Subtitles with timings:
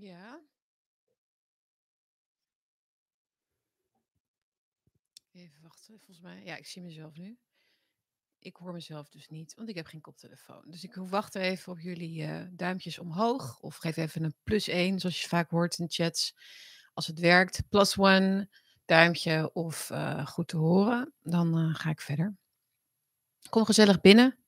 [0.00, 0.40] Ja.
[5.32, 6.44] Even wachten, volgens mij.
[6.44, 7.38] Ja, ik zie mezelf nu.
[8.38, 10.62] Ik hoor mezelf dus niet, want ik heb geen koptelefoon.
[10.66, 13.60] Dus ik wacht even op jullie eh, duimpjes omhoog.
[13.60, 16.34] Of geef even een plus 1, zoals je vaak hoort in chats.
[16.92, 18.50] Als het werkt, plus 1,
[18.84, 21.12] duimpje of eh, goed te horen.
[21.22, 22.36] Dan eh, ga ik verder.
[23.48, 24.38] Kom gezellig binnen.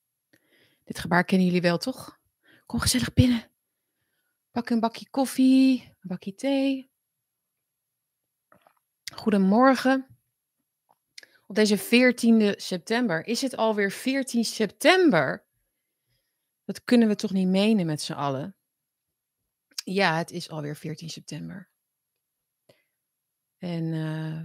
[0.85, 2.19] Dit gebaar kennen jullie wel, toch?
[2.67, 3.51] Kom gezellig binnen.
[4.57, 6.91] Pak een bakje koffie, een bakje thee.
[9.15, 10.19] Goedemorgen.
[11.47, 13.27] Op deze 14 september.
[13.27, 15.45] Is het alweer 14 september?
[16.65, 18.57] Dat kunnen we toch niet menen met z'n allen?
[19.85, 21.69] Ja, het is alweer 14 september.
[23.59, 24.43] En uh,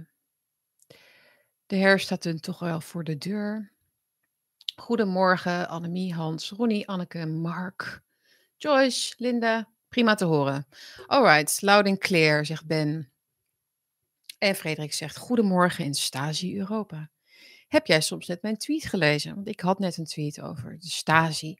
[1.66, 3.72] de herfst staat dan toch wel voor de deur.
[4.76, 8.02] Goedemorgen, Annemie, Hans, Ronnie, Anneke, Mark,
[8.56, 9.70] Joyce, Linda.
[9.92, 10.66] Prima te horen.
[11.06, 13.12] Alright, loud and clear, zegt Ben.
[14.38, 17.10] En Frederik zegt: Goedemorgen in Stasi Europa.
[17.68, 19.34] Heb jij soms net mijn tweet gelezen?
[19.34, 21.56] Want ik had net een tweet over de Stasi.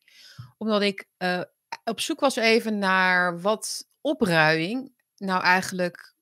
[0.58, 1.42] Omdat ik uh,
[1.84, 6.14] op zoek was even naar wat opruiing nou eigenlijk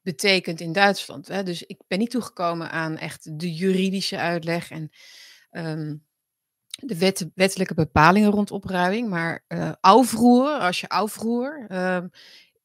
[0.00, 1.28] betekent in Duitsland.
[1.28, 1.42] Hè?
[1.42, 4.90] Dus ik ben niet toegekomen aan echt de juridische uitleg en
[5.50, 6.06] um,
[6.76, 9.08] de wet, wettelijke bepalingen rond opruiming.
[9.08, 12.04] Maar uh, aufroer, als je aufroer uh,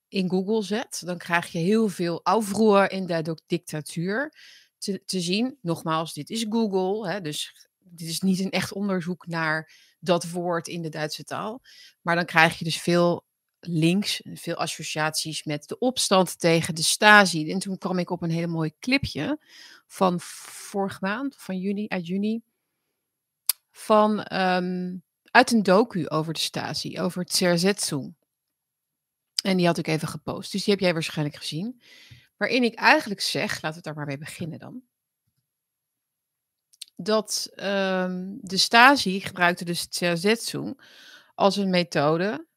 [0.08, 4.34] in Google zet, dan krijg je heel veel aufroer in de dictatuur
[4.78, 5.58] te, te zien.
[5.62, 10.68] Nogmaals, dit is Google, hè, dus dit is niet een echt onderzoek naar dat woord
[10.68, 11.62] in de Duitse taal.
[12.02, 13.28] Maar dan krijg je dus veel
[13.60, 17.52] links, veel associaties met de opstand tegen de Stasi.
[17.52, 19.40] En toen kwam ik op een hele mooi clipje
[19.88, 22.42] van vorige maand, van juni, uit juni,
[23.80, 27.92] van, um, uit een docu over de Stasi, over het.
[29.44, 31.82] En die had ik even gepost, dus die heb jij waarschijnlijk gezien.
[32.38, 34.82] Waarin ik eigenlijk zeg, laten we daar maar mee beginnen dan.
[36.96, 40.82] Dat um, de Stasi gebruikte dus Zersetzung
[41.36, 42.48] als een methode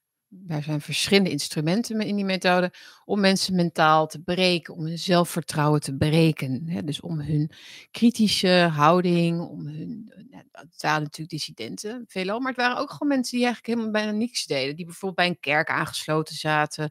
[0.48, 2.72] er zijn verschillende instrumenten in die methode
[3.04, 6.68] om mensen mentaal te breken, om hun zelfvertrouwen te breken.
[6.68, 6.84] Hè?
[6.84, 7.50] Dus om hun
[7.90, 10.12] kritische houding, om hun.
[10.30, 14.02] Nou, het waren natuurlijk dissidenten, veelal, maar het waren ook gewoon mensen die eigenlijk helemaal
[14.02, 14.76] bijna niks deden.
[14.76, 16.90] Die bijvoorbeeld bij een kerk aangesloten zaten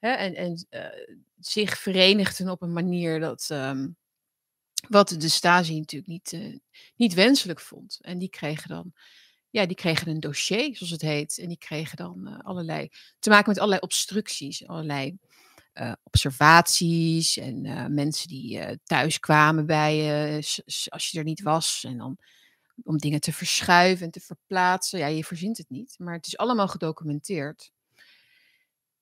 [0.00, 0.10] hè?
[0.10, 3.48] en, en uh, zich verenigden op een manier dat.
[3.52, 3.96] Um,
[4.88, 6.56] wat de Stasi natuurlijk niet, uh,
[6.96, 7.98] niet wenselijk vond.
[8.00, 8.92] En die kregen dan
[9.50, 11.38] ja, die kregen een dossier, zoals het heet.
[11.38, 15.18] En die kregen dan uh, allerlei, te maken met allerlei obstructies, allerlei
[15.74, 20.36] uh, observaties en uh, mensen die thuis kwamen bij je
[20.88, 21.84] als je er niet was.
[21.86, 22.18] En dan
[22.82, 24.98] om dingen te verschuiven en te verplaatsen.
[24.98, 27.72] Ja, je verzint het niet, maar het is allemaal gedocumenteerd.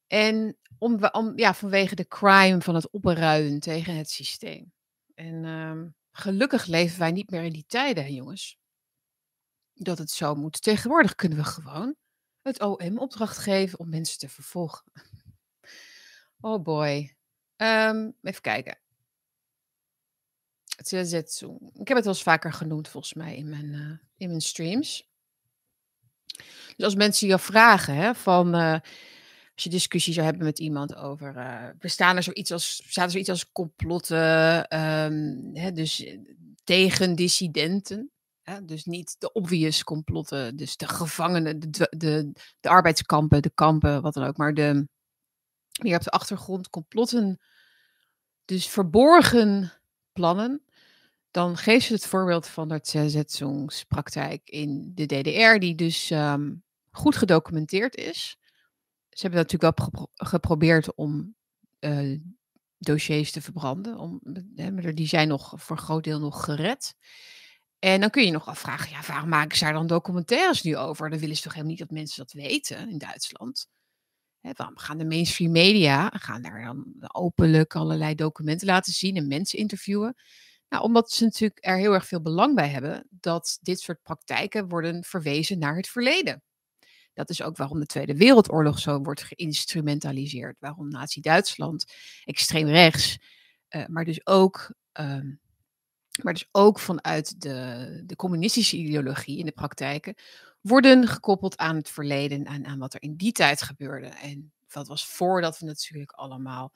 [0.06, 4.72] En om, om, ja, vanwege de crime van het opruien tegen het systeem.
[5.14, 8.58] En ehm, gelukkig leven wij niet meer in die tijden, jongens
[9.74, 10.62] dat het zo moet.
[10.62, 11.94] Tegenwoordig kunnen we gewoon
[12.42, 14.92] het OM opdracht geven om mensen te vervolgen.
[16.40, 17.16] Oh boy.
[17.56, 18.78] Um, even kijken.
[20.76, 21.46] Zetsu.
[21.72, 25.10] Ik heb het wel eens vaker genoemd volgens mij in mijn, uh, in mijn streams.
[26.76, 28.54] Dus als mensen je vragen hè, van...
[28.54, 28.72] Uh,
[29.54, 31.36] als je discussie zou hebben met iemand over...
[31.36, 34.56] Uh, bestaan er zoiets als, bestaat er zoiets als complotten...
[34.78, 36.16] Um, hè, dus
[36.64, 38.13] tegen dissidenten?
[38.62, 44.14] Dus niet de obvious complotten, dus de gevangenen, de, de, de arbeidskampen, de kampen, wat
[44.14, 44.88] dan ook, maar de,
[45.82, 47.40] meer op de achtergrond complotten,
[48.44, 49.72] dus verborgen
[50.12, 50.62] plannen.
[51.30, 57.16] Dan geeft ze het voorbeeld van de Zersetzungspraktijk in de DDR, die dus um, goed
[57.16, 58.38] gedocumenteerd is.
[59.10, 61.34] Ze hebben natuurlijk wel gepro geprobeerd om
[61.80, 62.18] uh,
[62.78, 64.20] dossiers te verbranden, om,
[64.54, 66.94] maar die zijn nog voor een groot deel nog gered.
[67.84, 71.10] En dan kun je nog afvragen, ja, waarom maken ze daar dan documentaires nu over?
[71.10, 73.68] Dan willen ze toch helemaal niet dat mensen dat weten in Duitsland.
[74.40, 79.58] Waarom gaan de mainstream media, gaan daar dan openlijk allerlei documenten laten zien en mensen
[79.58, 80.14] interviewen?
[80.68, 84.68] Nou, omdat ze natuurlijk er heel erg veel belang bij hebben dat dit soort praktijken
[84.68, 86.42] worden verwezen naar het verleden.
[87.12, 90.56] Dat is ook waarom de Tweede Wereldoorlog zo wordt geïnstrumentaliseerd.
[90.58, 91.92] Waarom Nazi-Duitsland
[92.24, 93.18] extreem rechts,
[93.70, 95.18] uh, maar dus ook uh,
[96.22, 100.14] maar dus ook vanuit de, de communistische ideologie in de praktijken,
[100.60, 104.06] worden gekoppeld aan het verleden en aan wat er in die tijd gebeurde.
[104.06, 106.72] En dat was voordat we natuurlijk allemaal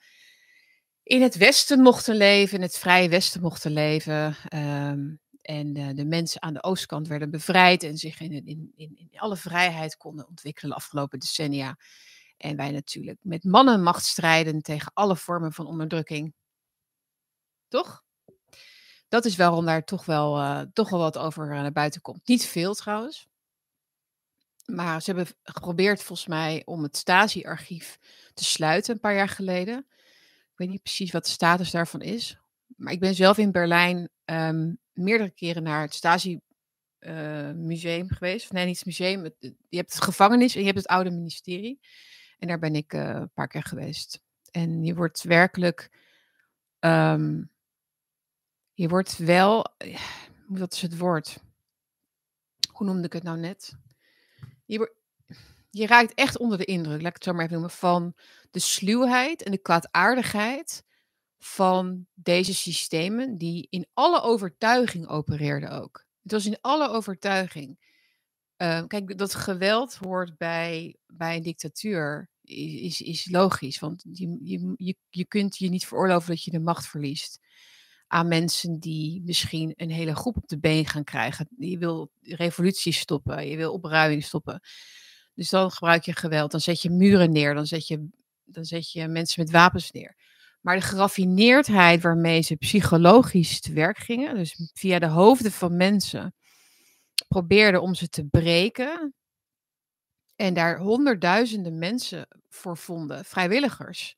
[1.03, 4.35] in het Westen mochten leven, in het vrije Westen mochten leven.
[4.55, 8.91] Um, en uh, de mensen aan de oostkant werden bevrijd en zich in, in, in,
[8.95, 11.77] in alle vrijheid konden ontwikkelen de afgelopen decennia.
[12.37, 16.33] En wij natuurlijk met mannenmacht strijden tegen alle vormen van onderdrukking.
[17.67, 18.03] Toch?
[19.09, 22.27] Dat is waarom daar toch wel, uh, toch wel wat over naar buiten komt.
[22.27, 23.27] Niet veel trouwens.
[24.65, 27.99] Maar ze hebben geprobeerd volgens mij om het Stasi-archief
[28.33, 29.77] te sluiten een paar jaar geleden.
[30.51, 32.37] Ik weet niet precies wat de status daarvan is.
[32.75, 38.51] Maar ik ben zelf in Berlijn um, meerdere keren naar het Stasi-museum uh, geweest.
[38.51, 39.23] nee, niet het museum.
[39.39, 41.79] Je hebt het gevangenis en je hebt het oude ministerie.
[42.39, 44.21] En daar ben ik een paar keer geweest.
[44.51, 45.89] En je wordt werkelijk.
[46.79, 47.51] Um,
[48.79, 49.65] je wordt wel.
[50.47, 51.39] Wat is het woord?
[52.71, 53.75] Hoe noemde ik het nou net?
[54.65, 54.95] Je,
[55.69, 58.13] je raakt echt onder de indruk, laat ik het zo maar even noemen, van
[58.51, 60.83] de sluwheid en de kwaadaardigheid
[61.37, 66.05] van deze systemen die in alle overtuiging opereerden ook.
[66.23, 67.77] Het was in alle overtuiging.
[68.57, 74.37] Uh, kijk, dat geweld hoort bij, bij een dictatuur is, is logisch, want je,
[74.77, 77.39] je, je kunt je niet veroorloven dat je de macht verliest
[78.11, 81.47] aan mensen die misschien een hele groep op de been gaan krijgen.
[81.57, 84.61] Je wil revolutie stoppen, je wil opruiming stoppen.
[85.33, 88.07] Dus dan gebruik je geweld, dan zet je muren neer, dan zet je,
[88.43, 90.15] dan zet je mensen met wapens neer.
[90.61, 96.35] Maar de geraffineerdheid waarmee ze psychologisch te werk gingen, dus via de hoofden van mensen,
[97.27, 99.13] probeerden om ze te breken.
[100.35, 104.17] En daar honderdduizenden mensen voor vonden, vrijwilligers.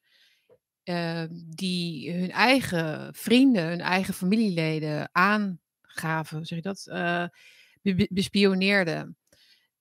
[0.84, 1.24] Uh,
[1.56, 7.26] die hun eigen vrienden, hun eigen familieleden aangaven, zeg je dat, uh,
[8.10, 9.18] bespioneerden.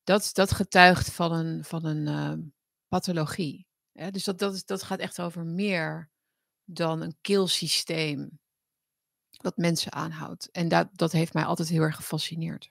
[0.04, 2.46] Dat, dat getuigt van een, van een uh,
[2.88, 3.66] pathologie.
[3.92, 4.10] Hè?
[4.10, 6.10] Dus dat, dat, is, dat gaat echt over meer
[6.64, 8.38] dan een killsysteem
[9.30, 10.50] dat mensen aanhoudt.
[10.50, 12.70] En dat, dat heeft mij altijd heel erg gefascineerd.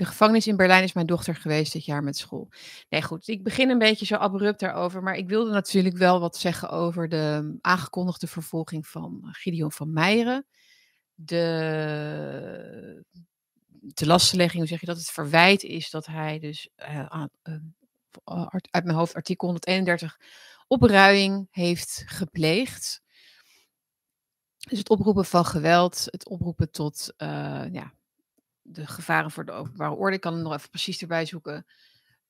[0.00, 2.48] De gevangenis in Berlijn is mijn dochter geweest dit jaar met school.
[2.88, 5.02] Nee, goed, ik begin een beetje zo abrupt daarover.
[5.02, 10.46] Maar ik wilde natuurlijk wel wat zeggen over de aangekondigde vervolging van Gideon van Meijeren.
[11.14, 13.04] De,
[13.70, 14.96] de lastenlegging, hoe zeg je dat?
[14.96, 20.20] Het verwijt is dat hij dus uh, uh, uit mijn hoofd artikel 131
[20.66, 23.02] opruiing heeft gepleegd.
[24.68, 27.14] Dus het oproepen van geweld, het oproepen tot
[27.72, 27.92] ja,
[28.72, 30.16] de gevaren voor de openbare orde.
[30.16, 31.66] Ik kan het nog even precies erbij zoeken.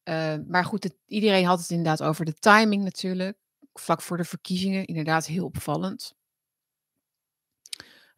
[0.04, 3.38] Uh, maar goed, iedereen had het inderdaad over de timing natuurlijk.
[3.72, 6.14] Vlak voor de verkiezingen, inderdaad heel opvallend.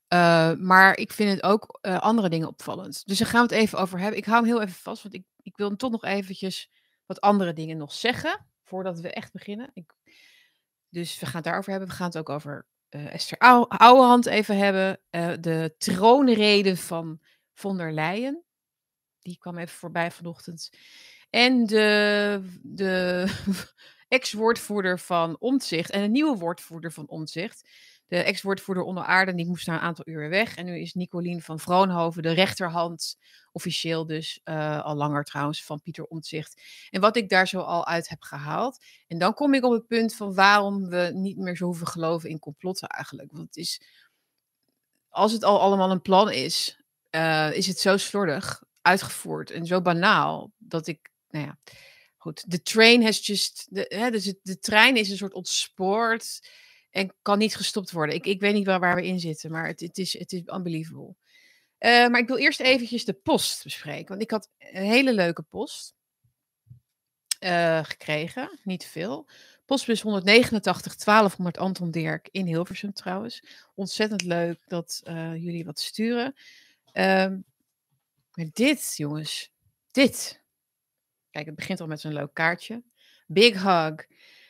[0.08, 3.06] Uh, maar ik vind het ook uh, andere dingen opvallend.
[3.06, 4.18] Dus daar gaan we het even over hebben.
[4.18, 6.70] Ik hou hem heel even vast, want ik, ik wil toch nog eventjes
[7.06, 8.46] wat andere dingen nog zeggen.
[8.64, 9.70] Voordat we echt beginnen.
[9.72, 9.92] Ik,
[10.88, 11.88] dus we gaan het daarover hebben.
[11.88, 15.00] We gaan het ook over Esther Ouwehand even hebben.
[15.40, 17.20] de troonrede van
[17.54, 18.42] von der Leyen.
[19.20, 20.70] Die kwam even voorbij vanochtend.
[21.30, 23.26] En de, de
[24.08, 27.68] ex-woordvoerder van Omtzigt en een nieuwe woordvoerder van Omtzigt.
[28.06, 30.56] De ex-woordvoerder onder aarde, die moest na een aantal uren weg.
[30.56, 33.18] En nu is Nicolien van Vroonhoven de rechterhand,
[33.52, 36.62] officieel dus, uh, al langer trouwens, van Pieter Omtzigt.
[36.90, 38.84] En wat ik daar zo al uit heb gehaald.
[39.08, 42.30] En dan kom ik op het punt van waarom we niet meer zo hoeven geloven
[42.30, 43.32] in complotten eigenlijk.
[43.32, 43.82] Want het is,
[45.08, 46.81] als het al allemaal een plan is,
[47.16, 51.58] uh, is het zo slordig uitgevoerd en zo banaal dat ik, nou ja,
[52.16, 52.50] goed.
[52.50, 56.48] De train has just, de, hè, dus de trein is een soort ontspoord
[56.90, 58.14] en kan niet gestopt worden.
[58.14, 60.42] Ik, ik weet niet waar, waar we in zitten, maar het, het, is, het is
[60.46, 61.14] unbelievable.
[61.78, 65.42] Uh, maar ik wil eerst eventjes de post bespreken, want ik had een hele leuke
[65.42, 65.94] post
[67.40, 69.28] uh, gekregen, niet veel.
[69.64, 73.42] Postbus 189 1200 Anton Dirk in Hilversum trouwens.
[73.74, 75.00] Ontzettend leuk dat
[75.34, 76.34] jullie wat sturen.
[76.92, 77.44] Um,
[78.32, 79.52] maar dit, jongens.
[79.90, 80.42] Dit.
[81.30, 82.82] Kijk, het begint al met zo'n leuk kaartje.
[83.26, 84.06] Big hug.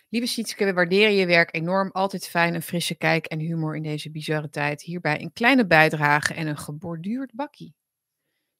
[0.08, 1.90] Lieve Sietske, we waarderen je werk enorm.
[1.90, 4.82] Altijd fijn, een frisse kijk en humor in deze bizarre tijd.
[4.82, 7.74] Hierbij een kleine bijdrage en een geborduurd bakkie.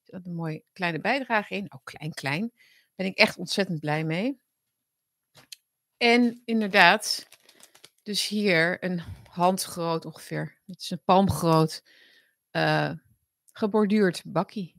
[0.04, 1.72] Er zit een mooie kleine bijdrage in.
[1.72, 2.52] Oh, klein, klein.
[2.94, 4.40] Ben ik echt ontzettend blij mee.
[5.96, 7.28] En inderdaad,
[8.02, 10.60] dus hier een handgroot ongeveer.
[10.66, 11.82] Het is een palmgroot
[12.52, 12.92] uh,
[13.52, 14.74] geborduurd bakkie.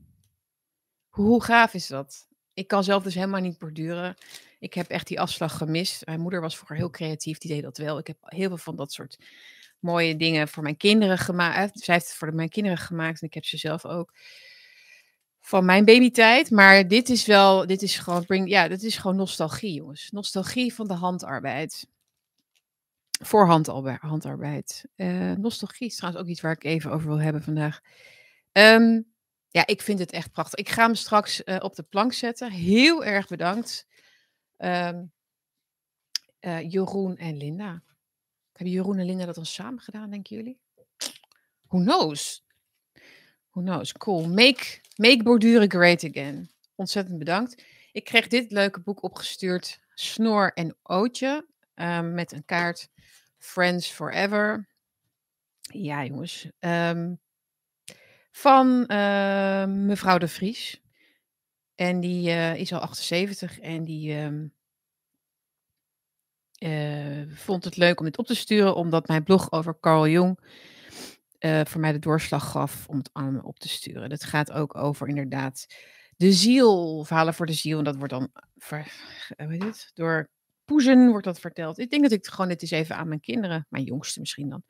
[1.08, 2.28] Hoe gaaf is dat?
[2.54, 4.16] Ik kan zelf dus helemaal niet borduren.
[4.58, 6.06] Ik heb echt die afslag gemist.
[6.06, 7.98] Mijn moeder was vroeger heel creatief, die deed dat wel.
[7.98, 9.18] Ik heb heel veel van dat soort
[9.78, 11.80] mooie dingen voor mijn kinderen gemaakt.
[11.80, 14.14] Zij heeft het voor mijn kinderen gemaakt en ik heb ze zelf ook.
[15.40, 16.50] Van mijn babytijd.
[16.50, 20.10] Maar dit is wel, dit is gewoon, bring, ja, dit is gewoon nostalgie, jongens.
[20.10, 21.86] Nostalgie van de handarbeid.
[23.20, 23.46] Voor
[24.00, 24.84] handarbeid.
[24.96, 27.80] Uh, nostalgie is trouwens ook iets waar ik even over wil hebben vandaag.
[28.58, 29.12] Um,
[29.48, 30.58] ja, ik vind het echt prachtig.
[30.58, 32.50] Ik ga hem straks uh, op de plank zetten.
[32.50, 33.86] Heel erg bedankt.
[34.58, 35.12] Um,
[36.40, 37.82] Jeroen en Linda.
[38.52, 40.58] Hebben Jeroen en Linda dat dan samen gedaan, denken jullie?
[41.66, 42.44] Who knows?
[43.50, 43.92] Who knows?
[43.92, 44.28] Cool.
[44.28, 46.50] Make, make borduren great again.
[46.74, 47.62] Ontzettend bedankt.
[47.92, 49.80] Ik kreeg dit leuke boek opgestuurd.
[49.94, 51.46] Snor en Ootje.
[51.74, 52.88] Um, met een kaart.
[53.38, 54.68] Friends Forever.
[55.60, 56.48] Ja, jongens.
[56.60, 57.20] Um,
[58.36, 60.82] van uh, mevrouw de Vries.
[61.74, 64.52] En die uh, is al 78 en die um,
[66.58, 70.38] uh, vond het leuk om dit op te sturen, omdat mijn blog over Carl Jung
[71.64, 74.08] voor mij de doorslag gaf om het aan me op te sturen.
[74.08, 75.66] Dat gaat ook over inderdaad
[76.16, 77.78] de ziel, verhalen voor de ziel.
[77.78, 78.92] En dat wordt dan ver,
[79.36, 80.30] weet het, door
[80.64, 81.78] Poezen wordt dat verteld.
[81.78, 84.62] Ik denk dat ik gewoon dit eens even aan mijn kinderen, mijn jongste misschien dan,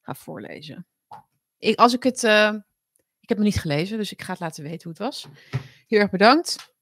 [0.00, 0.86] ga voorlezen.
[1.58, 2.22] Ik, als ik het,
[3.24, 5.26] ik heb het niet gelezen, dus ik ga het laten weten hoe het was.
[5.86, 6.74] Heel erg bedankt.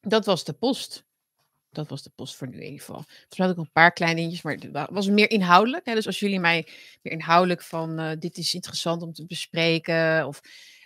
[0.00, 1.04] Dat was de post.
[1.70, 3.04] Dat was de post voor nu in ieder geval.
[3.28, 5.86] Had ik nog een paar kleine dingetjes, maar het was meer inhoudelijk.
[5.86, 5.94] Hè?
[5.94, 6.68] Dus als jullie mij
[7.02, 10.40] meer inhoudelijk van uh, dit is interessant om te bespreken, of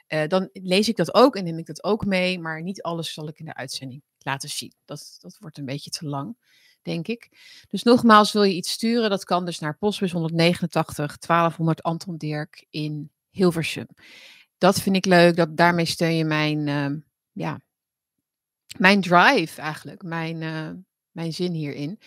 [0.09, 2.38] uh, dan lees ik dat ook en neem ik dat ook mee.
[2.38, 4.73] Maar niet alles zal ik in de uitzending laten zien.
[4.85, 6.37] Dat, dat wordt een beetje te lang
[6.83, 7.28] denk ik.
[7.68, 12.66] Dus nogmaals, wil je iets sturen, dat kan dus naar postbus 189 1200 Anton Dirk
[12.71, 13.87] in Hilversum.
[14.59, 17.01] Dat vind ik leuk, dat, daarmee steun je mijn, uh,
[17.33, 17.61] ja,
[18.79, 20.71] mijn drive eigenlijk, mijn, uh,
[21.11, 22.01] mijn zin hierin.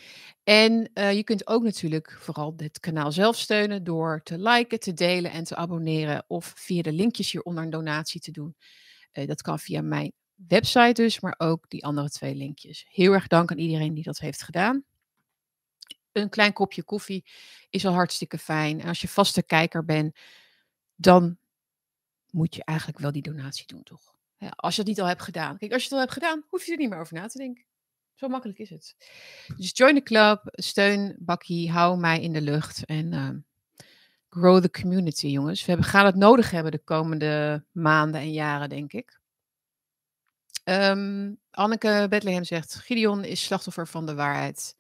[0.43, 4.93] En uh, je kunt ook natuurlijk vooral dit kanaal zelf steunen door te liken, te
[4.93, 8.55] delen en te abonneren of via de linkjes hieronder een donatie te doen.
[9.11, 10.13] dat kan via mijn
[10.47, 12.85] website dus, maar ook die andere twee linkjes.
[12.89, 14.83] Heel erg dank aan iedereen die dat heeft gedaan.
[16.11, 17.25] Een klein kopje koffie
[17.69, 18.81] is al hartstikke fijn.
[18.81, 20.17] En als je vaste kijker bent,
[20.95, 21.37] dan
[22.31, 24.15] moet je eigenlijk wel die donatie doen, toch?
[24.37, 25.57] Ja, als je het niet al hebt gedaan.
[25.57, 27.37] Kijk, als je het al hebt gedaan, hoef je er niet meer over na te
[27.37, 27.65] denken.
[28.15, 28.95] Zo makkelijk is het.
[29.57, 33.29] Dus join the club, steun Bakkie, hou mij in de lucht en uh,
[34.29, 35.65] grow the community, jongens.
[35.65, 39.19] We gaan het nodig hebben de komende maanden en jaren, denk ik.
[40.63, 44.75] Um, Anneke Bethlehem zegt: Gideon is slachtoffer van de waarheid.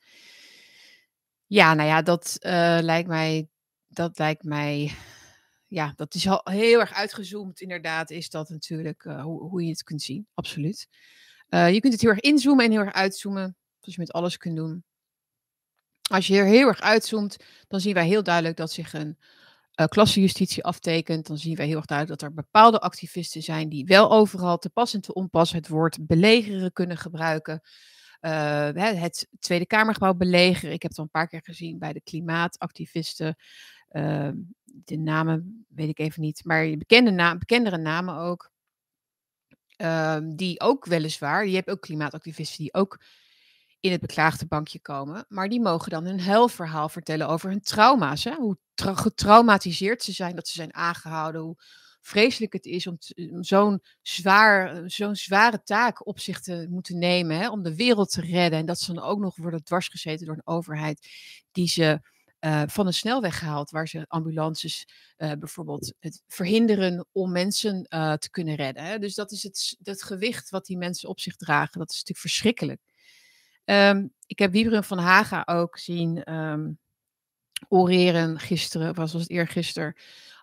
[1.45, 3.47] Ja, nou ja, dat uh, lijkt mij.
[3.87, 4.95] Dat lijkt mij.
[5.69, 7.61] Ja, dat is al heel erg uitgezoomd.
[7.61, 10.27] Inderdaad, is dat natuurlijk uh, hoe, hoe, je het kunt zien.
[10.33, 10.87] Absoluut.
[11.49, 13.55] Uh, je kunt het heel erg inzoomen en heel erg uitzoomen.
[13.79, 14.83] Zoals je met alles kunt doen.
[16.09, 19.17] Als je er heel erg uitzoomt, dan zien wij heel duidelijk dat zich een
[19.75, 23.85] uh, klassenjustitie aftekent, dan zien wij heel erg duidelijk dat er bepaalde activisten zijn die
[23.85, 27.61] wel overal te pas en te onpas het woord belegeren kunnen gebruiken.
[28.19, 30.73] Het Tweede Kamergebouw belegeren.
[30.73, 33.35] Ik heb het al een paar keer gezien bij de klimaatactivisten.
[33.91, 34.29] Uh,
[34.85, 38.51] de namen weet ik even niet, maar bekende naam, bekendere namen ook.
[39.75, 42.99] Ehm, die ook weliswaar, je hebt ook klimaatactivisten die ook
[43.79, 45.25] in het beklaagde bankje komen.
[45.27, 48.23] Maar die mogen dan hun huilverhaal vertellen over hun trauma's.
[48.23, 48.35] Hè?
[48.35, 51.41] Hoe tra getraumatiseerd ze zijn, dat ze zijn aangehouden.
[51.41, 51.55] Hoe
[52.01, 52.97] vreselijk het is om,
[53.39, 57.37] zo'n zwaar, zo'n zware taak op zich te moeten nemen.
[57.37, 57.49] Hè?
[57.49, 58.59] Om de wereld te redden.
[58.59, 61.09] En dat ze dan ook nog worden dwarsgezeten door een overheid
[61.51, 62.01] die ze...
[62.45, 68.13] Uh, van een snelweg gehaald, waar ze ambulances uh, bijvoorbeeld het verhinderen om mensen uh,
[68.13, 68.83] te kunnen redden.
[68.83, 68.99] Hè?
[68.99, 71.79] Dus dat is het, het gewicht wat die mensen op zich dragen.
[71.79, 72.81] Dat is natuurlijk verschrikkelijk.
[73.65, 76.79] Um, ik heb Wiebren van Haga ook zien um,
[77.67, 79.95] oreren gisteren, was het eergisteren,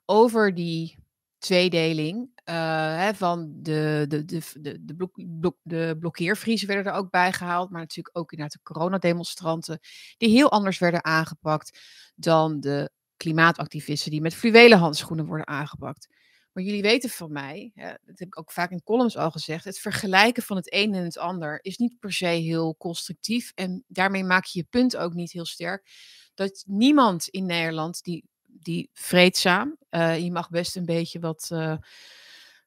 [0.05, 0.99] over die
[1.39, 7.11] tweedeling hè, van de, de, de, de, de, blok, blok, de blokkeervriezen werden er ook
[7.11, 9.81] bij gehaald, maar natuurlijk ook inderdaad de coronademonstranten,
[10.17, 11.79] die heel anders werden aangepakt
[12.15, 16.09] dan de klimaatactivisten die met fluwelen handschoenen worden aangepakt.
[16.53, 19.65] Maar jullie weten van mij, hè, dat heb ik ook vaak in columns al gezegd,
[19.65, 23.53] het vergelijken van het een en het ander is niet per se heel constructief.
[23.55, 25.91] En daarmee maak je je punt ook niet heel sterk.
[26.35, 31.77] Dat niemand in Nederland die, die vreedzaam, uh, je mag best een beetje wat, uh,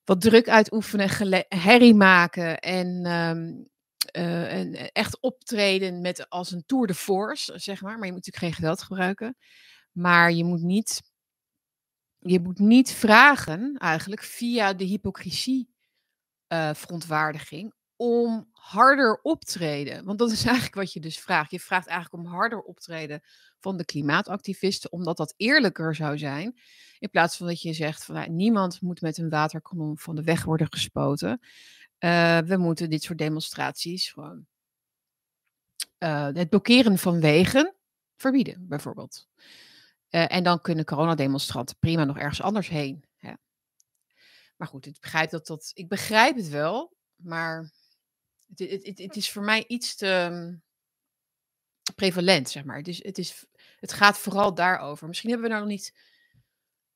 [0.04, 3.68] wat druk uitoefenen, herrie maken en, um,
[4.18, 7.98] uh, en echt optreden met, als een tour de force, zeg maar.
[7.98, 9.38] Maar je moet natuurlijk geen geweld gebruiken.
[9.92, 11.02] Maar je moet niet
[12.20, 15.70] je moet niet vragen, eigenlijk via de hypocrisie
[16.54, 20.06] uh, verontwaardiging, om harder optreden.
[20.06, 21.52] Want dat is eigenlijk wat je dus vraagt.
[21.52, 23.22] Je vraagt eigenlijk om harder optreden
[23.60, 26.60] van de klimaatactivisten, omdat dat eerlijker zou zijn.
[27.00, 30.24] In plaats van dat je zegt van nou, niemand moet met een waterkanon van de
[30.24, 31.40] weg worden gespoten.
[32.00, 34.46] Uh, we moeten dit soort demonstraties gewoon.
[36.00, 37.76] Uh, het blokkeren van wegen
[38.16, 39.28] verbieden, bijvoorbeeld.
[40.10, 43.06] Uh, en dan kunnen coronademonstranten prima nog ergens anders heen.
[43.18, 43.34] Hè.
[44.56, 47.72] Maar goed, ik begrijp, dat, dat, ik begrijp het wel, maar
[48.50, 50.58] het, het, het, het is voor mij iets te.
[51.96, 52.84] prevalent, zeg maar.
[52.84, 53.46] Dus het, is,
[53.80, 55.08] het gaat vooral daarover.
[55.08, 55.94] Misschien hebben we nou nog niet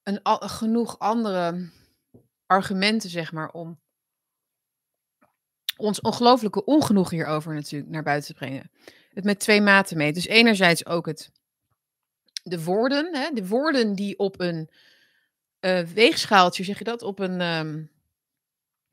[0.03, 0.19] een,
[0.49, 1.69] genoeg andere
[2.45, 3.81] argumenten, zeg maar, om
[5.77, 8.71] ons ongelooflijke ongenoeg hierover natuurlijk naar buiten te brengen.
[9.13, 10.13] Het met twee maten mee.
[10.13, 11.31] Dus enerzijds ook het,
[12.43, 14.69] de woorden, hè, de woorden die op een
[15.59, 17.91] uh, weegschaaltje, zeg je dat, op een um,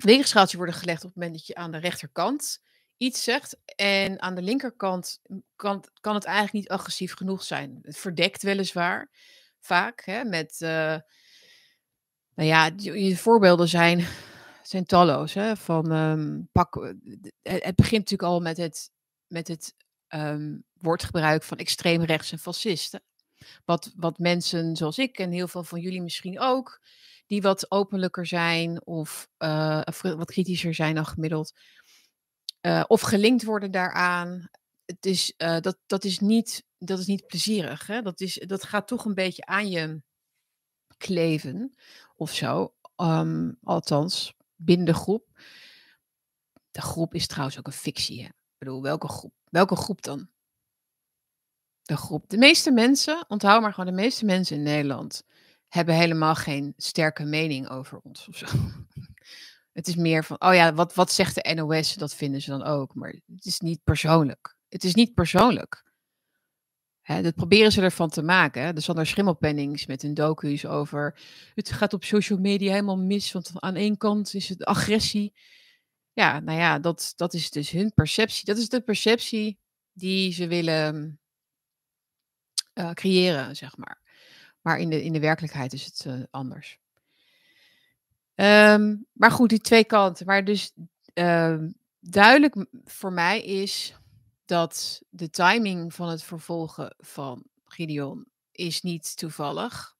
[0.04, 2.62] weegschaaltje worden gelegd op het moment dat je aan de rechterkant
[2.96, 3.56] iets zegt.
[3.76, 5.20] En aan de linkerkant
[5.56, 7.78] kan, kan het eigenlijk niet agressief genoeg zijn.
[7.82, 9.10] Het verdekt weliswaar
[9.58, 10.96] vaak hè, met, uh,
[12.34, 14.06] nou ja, je voorbeelden zijn
[14.70, 15.34] zijn talloos.
[15.34, 16.94] Hè, van, um, pak,
[17.42, 18.90] het, begint natuurlijk al met het,
[19.26, 19.74] met het
[20.08, 23.02] um, woordgebruik van extreemrechts en fascisten.
[23.64, 26.80] Wat, wat mensen zoals ik en heel veel van jullie misschien ook,
[27.26, 29.28] die wat openlijker zijn of,
[29.84, 31.52] of wat kritischer zijn dan gemiddeld,
[32.66, 34.48] uh, of gelinkt worden daaraan.
[34.84, 37.86] Het is, uh, dat, dat, is niet, dat is niet plezierig.
[37.86, 38.02] Hè?
[38.02, 40.02] Dat, is, dat gaat toch een beetje aan je
[40.96, 41.74] kleven
[42.16, 42.74] of zo.
[42.96, 45.40] Um, althans, binnen de groep.
[46.70, 48.20] De groep is trouwens ook een fictie.
[48.22, 48.26] Hè?
[48.26, 49.32] Ik bedoel, welke groep?
[49.44, 50.28] Welke groep dan?
[51.90, 52.24] De groep.
[52.28, 55.22] De meeste mensen, onthoud maar gewoon, de meeste mensen in Nederland
[55.68, 58.28] hebben helemaal geen sterke mening over ons.
[59.72, 61.94] Het is meer van, oh ja, wat, wat zegt de NOS?
[61.94, 62.94] Dat vinden ze dan ook.
[62.94, 64.56] Maar het is niet persoonlijk.
[64.68, 65.84] Het is niet persoonlijk.
[67.00, 68.62] Hè, dat proberen ze ervan te maken.
[68.62, 68.72] Hè.
[68.72, 71.20] De Sander Schimmelpennings met hun docu's over.
[71.54, 73.32] Het gaat op social media helemaal mis.
[73.32, 75.34] Want aan één kant is het agressie.
[76.12, 78.44] Ja, nou ja, dat, dat is dus hun perceptie.
[78.44, 79.58] Dat is de perceptie
[79.92, 81.19] die ze willen
[82.74, 84.00] uh, creëren, zeg maar.
[84.60, 86.78] Maar in de, in de werkelijkheid is het uh, anders.
[88.34, 90.26] Um, maar goed, die twee kanten.
[90.26, 90.72] Maar dus
[91.14, 91.56] uh,
[92.00, 93.94] duidelijk voor mij is
[94.44, 99.96] dat de timing van het vervolgen van Gideon is niet toevallig.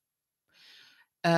[1.26, 1.32] Uh,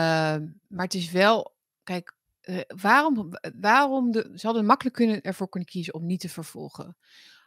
[0.69, 5.69] maar het is wel, kijk, uh, waarom, waarom de, ze hadden makkelijk kunnen, ervoor kunnen
[5.69, 6.97] kiezen om niet te vervolgen.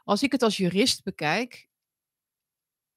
[0.04, 1.68] Als ik het als jurist bekijk,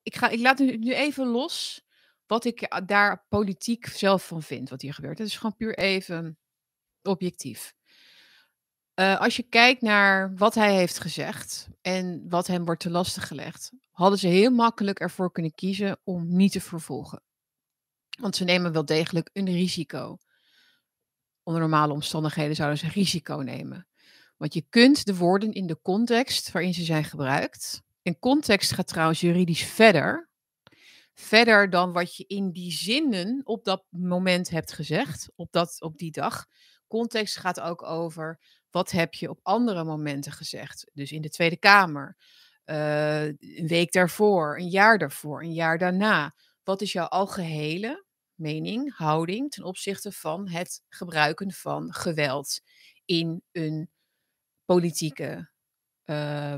[0.08, 1.86] ik, ga, ik laat nu, even los
[2.26, 5.18] wat ik daar politiek zelf van vind, wat hier gebeurt.
[5.18, 6.38] Het is gewoon puur even
[7.02, 7.74] objectief.
[8.94, 13.22] Uh, als je kijkt naar wat hij heeft gezegd en wat hem wordt te lasten
[13.22, 17.22] gelegd, hadden ze heel makkelijk ervoor kunnen kiezen om niet te vervolgen.
[18.20, 20.18] Want ze nemen wel degelijk een risico.
[21.42, 23.86] Onder normale omstandigheden zouden ze risico nemen.
[24.36, 27.82] Want je kunt de woorden in de context waarin ze zijn gebruikt.
[28.08, 30.28] En context gaat trouwens juridisch verder.
[31.14, 35.98] Verder dan wat je in die zinnen op dat moment hebt gezegd, op, dat, op
[35.98, 36.46] die dag.
[36.86, 38.40] Context gaat ook over
[38.70, 40.90] wat heb je op andere momenten gezegd?
[40.94, 42.16] Dus in de Tweede Kamer,
[42.64, 46.34] uh, een week daarvoor, een jaar daarvoor, een jaar daarna.
[46.62, 52.60] Wat is jouw algehele mening, houding ten opzichte van het gebruiken van geweld
[53.04, 53.90] in een
[54.64, 55.50] politieke
[56.04, 56.54] uh,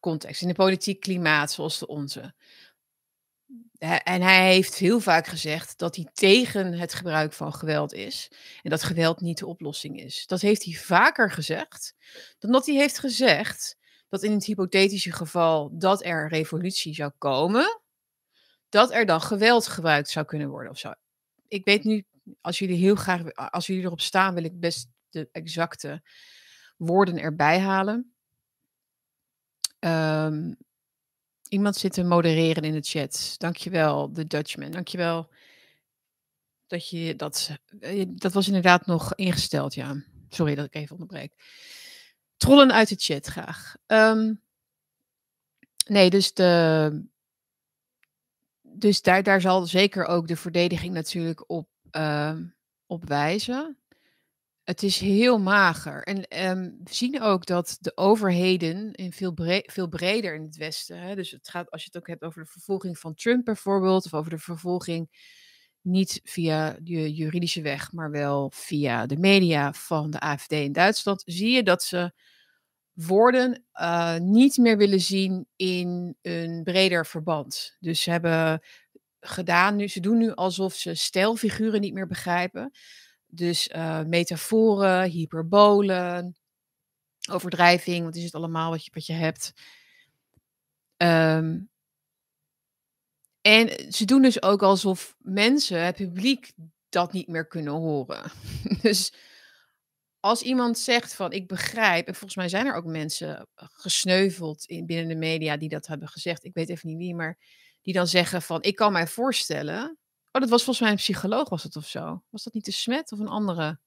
[0.00, 2.34] context, in een politiek klimaat zoals de onze?
[3.78, 8.30] en hij heeft heel vaak gezegd dat hij tegen het gebruik van geweld is.
[8.62, 10.26] En dat geweld niet de oplossing is.
[10.26, 11.94] Dat heeft hij vaker gezegd
[12.38, 13.76] dan dat hij heeft gezegd
[14.08, 17.80] dat in het hypothetische geval dat er een revolutie zou komen,
[18.68, 20.92] dat er dan geweld gebruikt zou kunnen worden of zo.
[21.48, 22.04] Ik weet nu,
[22.40, 26.02] als jullie heel graag, als jullie erop staan, wil ik best de exacte
[26.76, 28.12] woorden erbij halen.
[29.80, 30.56] Um,
[31.48, 33.34] Iemand zit te modereren in de chat.
[33.36, 34.70] Dankjewel, de Dutchman.
[34.70, 35.30] Dankjewel
[36.66, 37.50] dat je dat...
[37.80, 40.02] Eh, dat was inderdaad nog ingesteld, ja.
[40.28, 41.32] Sorry dat ik even onderbreek.
[42.36, 43.76] Trollen uit de chat graag.
[43.86, 44.42] Um,
[45.86, 47.06] nee, dus de...
[48.60, 52.38] Dus daar, daar zal zeker ook de verdediging natuurlijk op, uh,
[52.86, 53.78] op wijzen
[54.68, 56.02] het is heel mager.
[56.02, 60.98] En um, we zien ook dat de overheden in veel, veel breder in het Westen,
[61.00, 64.04] hè, dus het gaat, als je het ook hebt over de vervolging van Trump bijvoorbeeld,
[64.04, 65.10] of over de vervolging
[65.80, 71.22] niet via de juridische weg, maar wel via de media van de AFD in Duitsland,
[71.26, 72.12] zie je dat ze
[72.92, 77.76] woorden uh, niet meer willen zien in een breder verband.
[77.80, 78.62] Dus ze hebben
[79.20, 82.70] gedaan nu, ze doen nu alsof ze stijlfiguren niet meer begrijpen.
[83.30, 86.36] Dus uh, metaforen, hyperbolen,
[87.30, 89.52] overdrijving, wat is het allemaal wat je, wat je hebt.
[90.96, 91.70] Um,
[93.40, 96.52] en ze doen dus ook alsof mensen, het publiek,
[96.88, 98.30] dat niet meer kunnen horen.
[98.82, 99.12] dus
[100.20, 104.86] als iemand zegt van ik begrijp, en volgens mij zijn er ook mensen gesneuveld in,
[104.86, 106.44] binnen de media die dat hebben gezegd.
[106.44, 107.38] Ik weet even niet wie, maar
[107.82, 109.98] die dan zeggen van ik kan mij voorstellen.
[110.38, 112.22] Oh, dat was volgens mij een psycholoog, was het of zo?
[112.30, 113.78] Was dat niet de Smet of een andere?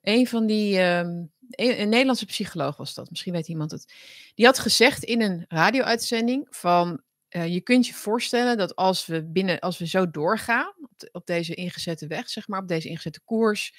[0.00, 3.92] Een van die, um, een, Nederlandse psycholoog was dat, misschien weet iemand het.
[4.34, 9.24] Die had gezegd in een radio-uitzending van, uh, je kunt je voorstellen dat als we
[9.24, 13.20] binnen, als we zo doorgaan op, op, deze ingezette weg, zeg maar, op deze ingezette
[13.24, 13.74] koers,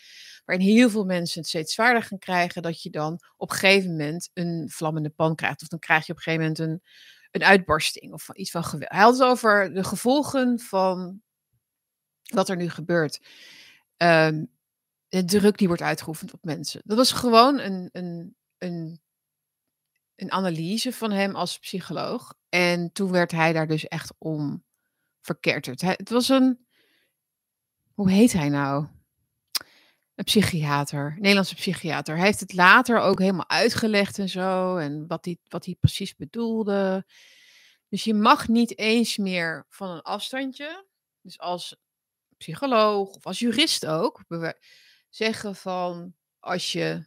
[0.46, 3.90] waarin heel veel mensen het steeds zwaarder gaan krijgen, dat je dan op een gegeven
[3.90, 5.62] moment een vlammende pan krijgt.
[5.62, 6.90] Of dan krijg je op een gegeven moment een,
[7.32, 8.92] een uitbarsting of iets van geweld.
[8.92, 11.24] Hij had het over de gevolgen van
[12.34, 13.22] wat er nu gebeurt.
[13.98, 14.54] Um,
[15.08, 16.82] de druk die wordt uitgeoefend op mensen.
[16.84, 19.02] Dat was gewoon een, een, een,
[20.16, 22.34] een analyse van hem als psycholoog.
[22.50, 24.64] En toen werd hij daar dus echt om
[25.22, 25.82] verketterd.
[25.82, 26.66] Het was een.
[27.94, 28.88] Hoe heet hij nou?
[30.16, 32.16] Een psychiater, Nederlandse psychiater.
[32.16, 34.78] Hij heeft het later ook helemaal uitgelegd en zo.
[34.78, 37.06] En wat wat hij precies bedoelde.
[37.90, 40.86] Dus je mag niet eens meer van een afstandje.
[41.22, 41.76] Dus als
[42.46, 44.24] psycholoog of als jurist ook
[45.10, 47.06] zeggen van als je,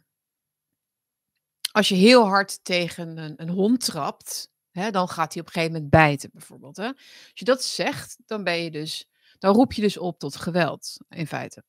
[1.71, 5.53] als je heel hard tegen een, een hond trapt, hè, dan gaat hij op een
[5.53, 6.77] gegeven moment bijten bijvoorbeeld.
[6.77, 6.85] Hè?
[6.85, 10.97] Als je dat zegt, dan ben je dus, dan roep je dus op tot geweld
[11.09, 11.63] in feite.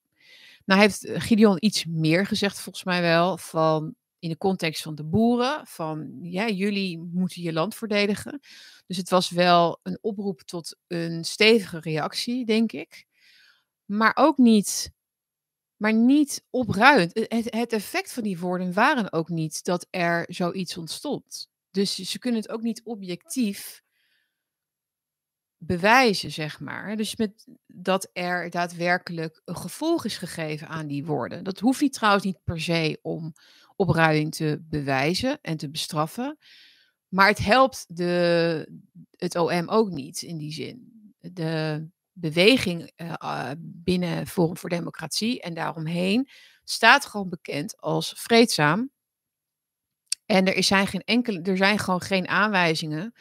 [0.64, 5.04] Nou heeft Gideon iets meer gezegd volgens mij wel van in de context van de
[5.04, 8.40] boeren, van ja, jullie moeten je land verdedigen.
[8.86, 13.08] Dus het was wel een oproep tot een stevige reactie, denk ik.
[13.90, 14.92] Maar ook niet
[15.76, 17.14] maar niet opruiend.
[17.28, 21.48] Het, het effect van die woorden waren ook niet dat er zoiets ontstond.
[21.70, 23.82] Dus ze kunnen het ook niet objectief
[25.56, 26.96] bewijzen, zeg maar.
[26.96, 31.44] Dus met dat er daadwerkelijk een gevolg is gegeven aan die woorden.
[31.44, 33.32] Dat hoeft niet trouwens niet per se om
[33.76, 36.38] opruiing te bewijzen en te bestraffen.
[37.08, 40.92] Maar het helpt de, het OM ook niet in die zin.
[41.18, 46.28] De, beweging uh, binnen Forum voor Democratie en daaromheen
[46.64, 48.90] staat gewoon bekend als vreedzaam.
[50.26, 53.14] En er zijn, geen enkele, er zijn gewoon geen aanwijzingen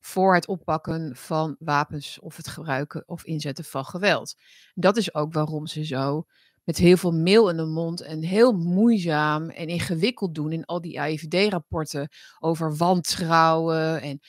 [0.00, 4.34] voor het oppakken van wapens of het gebruiken of inzetten van geweld.
[4.74, 6.26] Dat is ook waarom ze zo
[6.64, 10.80] met heel veel meel in de mond en heel moeizaam en ingewikkeld doen in al
[10.80, 14.20] die AIVD-rapporten over wantrouwen en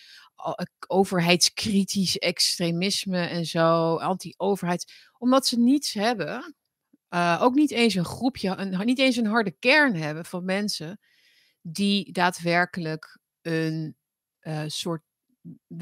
[0.88, 6.56] overheidskritisch extremisme en zo, anti-overheid, omdat ze niets hebben,
[7.10, 11.00] uh, ook niet eens een groepje, een, niet eens een harde kern hebben van mensen
[11.62, 13.96] die daadwerkelijk een
[14.42, 15.02] uh, soort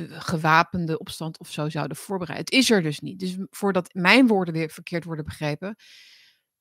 [0.10, 2.45] gewapende opstand of zo zouden voorbereiden.
[2.45, 3.19] Het is er dus niet.
[3.19, 5.76] Dus voordat mijn woorden weer verkeerd worden begrepen,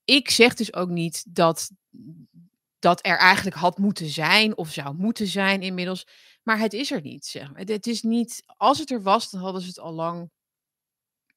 [0.05, 1.71] ik zeg dus ook niet dat
[2.79, 6.07] dat er eigenlijk had moeten zijn of zou moeten zijn inmiddels.
[6.43, 7.51] Maar het is er niet, zeg.
[7.55, 10.31] Het is niet, als het er was, dan hadden ze het al lang,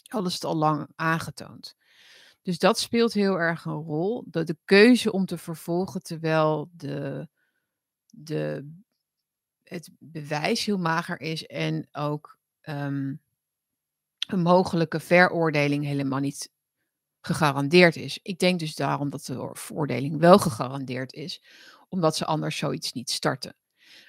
[0.07, 1.75] hadden ze het al lang aangetoond.
[2.41, 4.23] Dus dat speelt heel erg een rol.
[4.27, 7.27] De, de keuze om te vervolgen terwijl de,
[8.05, 8.71] de,
[9.63, 13.21] het bewijs heel mager is en ook um,
[14.27, 16.51] een mogelijke veroordeling helemaal niet
[17.21, 18.19] gegarandeerd is.
[18.21, 21.43] Ik denk dus daarom dat de veroordeling wel gegarandeerd is,
[21.89, 23.55] omdat ze anders zoiets niet starten.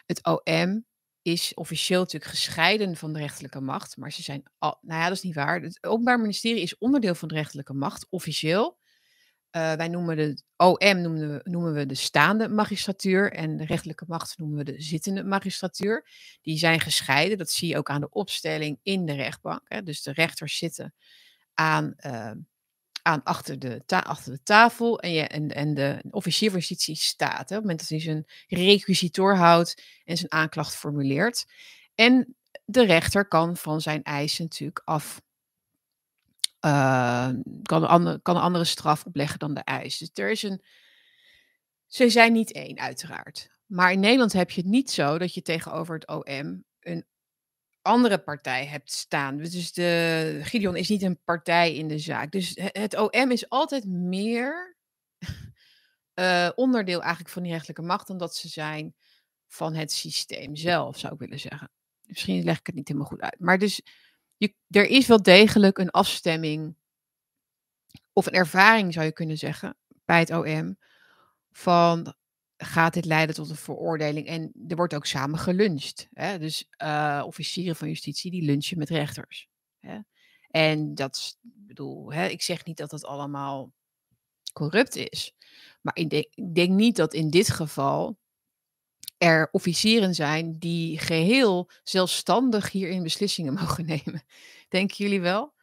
[0.07, 0.85] Het OM
[1.23, 5.17] is officieel natuurlijk gescheiden van de rechterlijke macht, maar ze zijn al, nou ja, dat
[5.17, 5.61] is niet waar.
[5.61, 8.79] Het Openbaar Ministerie is onderdeel van de rechterlijke macht, officieel.
[9.57, 14.05] Uh, wij noemen de OM noemen we, noemen we de staande magistratuur en de rechterlijke
[14.09, 16.09] macht noemen we de zittende magistratuur.
[16.43, 19.61] Die zijn gescheiden, dat zie je ook aan de opstelling in de rechtbank.
[19.65, 19.83] Hè.
[19.83, 20.95] Dus de rechters zitten
[21.55, 22.31] aan uh,
[23.05, 27.31] aan achter de, achter de tafel en, je, en, en de officier van justitie staat.
[27.31, 31.47] Hè, op het moment dat hij zijn requisitor houdt en zijn aanklacht formuleert.
[31.95, 35.23] En de rechter kan van zijn eisen natuurlijk af.
[36.61, 37.29] Uh,
[37.63, 39.99] kan, een andere, kan andere straf opleggen dan de eis.
[39.99, 40.63] Dus er is een.
[41.87, 43.51] Ze zijn niet één, uiteraard.
[43.67, 46.65] Maar in Nederland heb je het niet zo dat je tegenover het OM
[47.85, 49.37] andere partij hebt staan.
[49.37, 52.33] Dus de Gideon is niet een partij in de zaak.
[52.33, 54.77] Dus het OM is altijd meer
[56.15, 58.95] uh, onderdeel eigenlijk van die rechtelijke macht dan dat ze zijn
[59.47, 61.71] van het systeem zelf, zou ik willen zeggen.
[62.03, 63.39] Misschien leg ik het niet helemaal goed uit.
[63.39, 63.81] Maar dus
[64.37, 66.77] je, er is wel degelijk een afstemming
[68.13, 70.79] of een ervaring, zou je kunnen zeggen, bij het OM
[71.51, 72.15] van
[72.57, 74.27] gaat dit leiden tot een veroordeling.
[74.27, 76.09] En er wordt ook samen geluncht.
[76.13, 76.39] Hè?
[76.39, 79.49] Dus uh, officieren van justitie die lunchen met rechters.
[79.81, 79.99] Hè?
[80.51, 83.73] En dat, bedoel, hè, ik zeg niet dat het allemaal
[84.53, 85.35] corrupt is.
[85.81, 88.19] Maar ik denk, denk niet dat in dit geval
[89.19, 94.25] er officieren zijn die geheel zelfstandig hierin beslissingen mogen nemen.
[94.69, 95.55] Denken jullie wel?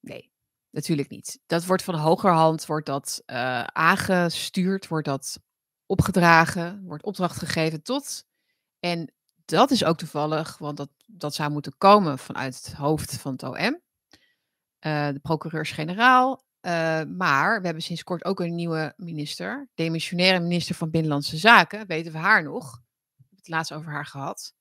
[0.00, 0.30] Nee,
[0.70, 1.40] natuurlijk niet.
[1.46, 5.40] Dat wordt van hogerhand wordt dat, uh, aangestuurd, wordt dat
[5.86, 8.26] opgedragen, wordt opdracht gegeven tot.
[8.80, 9.12] En
[9.44, 13.42] dat is ook toevallig, want dat, dat zou moeten komen vanuit het hoofd van het
[13.42, 13.80] OM.
[14.80, 16.44] Uh, de procureurs-generaal.
[16.60, 21.86] Uh, maar we hebben sinds kort ook een nieuwe minister, demissionaire minister van Binnenlandse Zaken.
[21.86, 22.70] Weten we haar nog?
[22.70, 24.54] We hebben het laatst over haar gehad.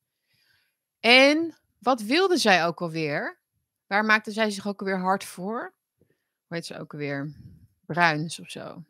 [1.00, 3.40] En wat wilde zij ook alweer?
[3.88, 5.74] Waar maakte zij zich ook alweer hard voor?
[6.48, 7.36] Hoe heet ze ook alweer?
[7.86, 8.84] Bruins of zo.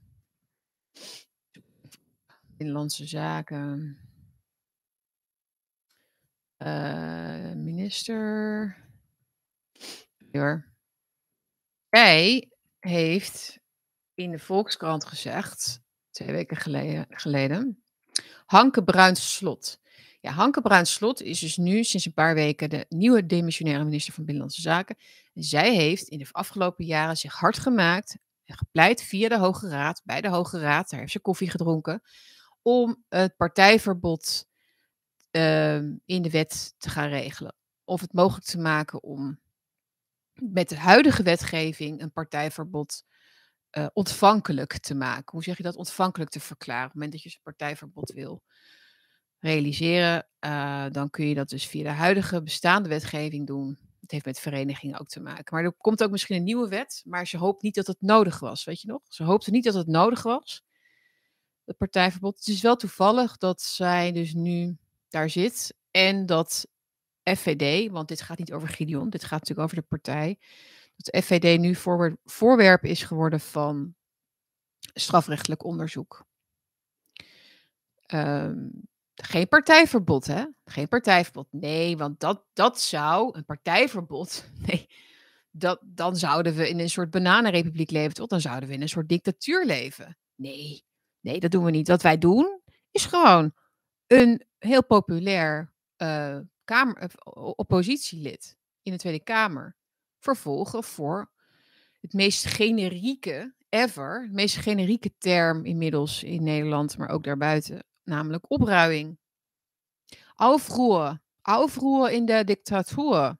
[2.58, 3.98] Binnenlandse Zaken.
[6.58, 8.78] Uh, minister.
[11.90, 13.60] Hij heeft
[14.14, 17.84] in de Volkskrant gezegd, twee weken geleden, geleden
[18.46, 19.80] Hanke Bruins Slot.
[20.22, 24.14] Ja, Hanke Bruins Slot is dus nu sinds een paar weken de nieuwe demissionaire minister
[24.14, 24.98] van Binnenlandse Zaken.
[25.34, 30.02] Zij heeft in de afgelopen jaren zich hard gemaakt en gepleit via de Hoge Raad,
[30.04, 32.02] bij de Hoge Raad, daar heeft ze koffie gedronken,
[32.66, 34.48] om het partijverbod
[35.32, 35.76] uh,
[36.06, 37.56] in de wet te gaan regelen.
[37.84, 39.40] Of het mogelijk te maken om
[40.34, 43.04] met de huidige wetgeving een partijverbod
[43.78, 45.32] uh, ontvankelijk te maken.
[45.32, 45.76] Hoe zeg je dat?
[45.76, 46.86] Ontvankelijk te verklaren.
[46.86, 48.44] Op het moment dat je een partijverbod wil
[49.40, 53.78] realiseren, uh, dan kun je dat dus via de huidige bestaande wetgeving doen.
[54.02, 55.56] Het heeft met verenigingen ook te maken.
[55.56, 58.40] Maar er komt ook misschien een nieuwe wet, maar ze hoopt niet dat het nodig
[58.40, 59.02] was, weet je nog?
[59.08, 60.64] Ze hoopte niet dat het nodig was,
[61.66, 62.38] het partijverbod.
[62.38, 64.78] Het is wel toevallig dat zij dus nu
[65.10, 66.68] daar zit en dat
[67.24, 70.40] FVD, want dit gaat niet over Gideon, dit gaat natuurlijk over de partij,
[70.96, 71.76] dat de FVD nu
[72.26, 73.96] voorwerp is geworden van
[74.94, 76.26] strafrechtelijk onderzoek.
[78.14, 80.46] Um, geen partijverbod, hè?
[80.66, 81.48] Geen partijverbod.
[81.52, 84.90] Nee, want dat, dat zou, een partijverbod, nee,
[85.52, 88.28] dat, dan zouden we in een soort bananenrepubliek leven, toch?
[88.28, 90.18] Dan zouden we in een soort dictatuur leven.
[90.36, 90.84] Nee,
[91.26, 91.88] nee, dat doen we niet.
[91.88, 92.62] Wat wij doen,
[92.92, 93.54] is gewoon
[94.08, 97.12] een heel populair uh, kamer,
[97.56, 99.76] oppositielid in de Tweede Kamer
[100.20, 101.32] vervolgen voor
[102.02, 108.52] het meest generieke ever, het meest generieke term inmiddels in Nederland, maar ook daarbuiten, namelijk
[108.52, 109.20] opruiing.
[110.36, 113.38] Aufruhr, Aufruhr in de dictatuur.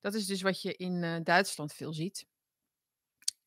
[0.00, 2.26] Dat is dus wat je in uh, Duitsland veel ziet.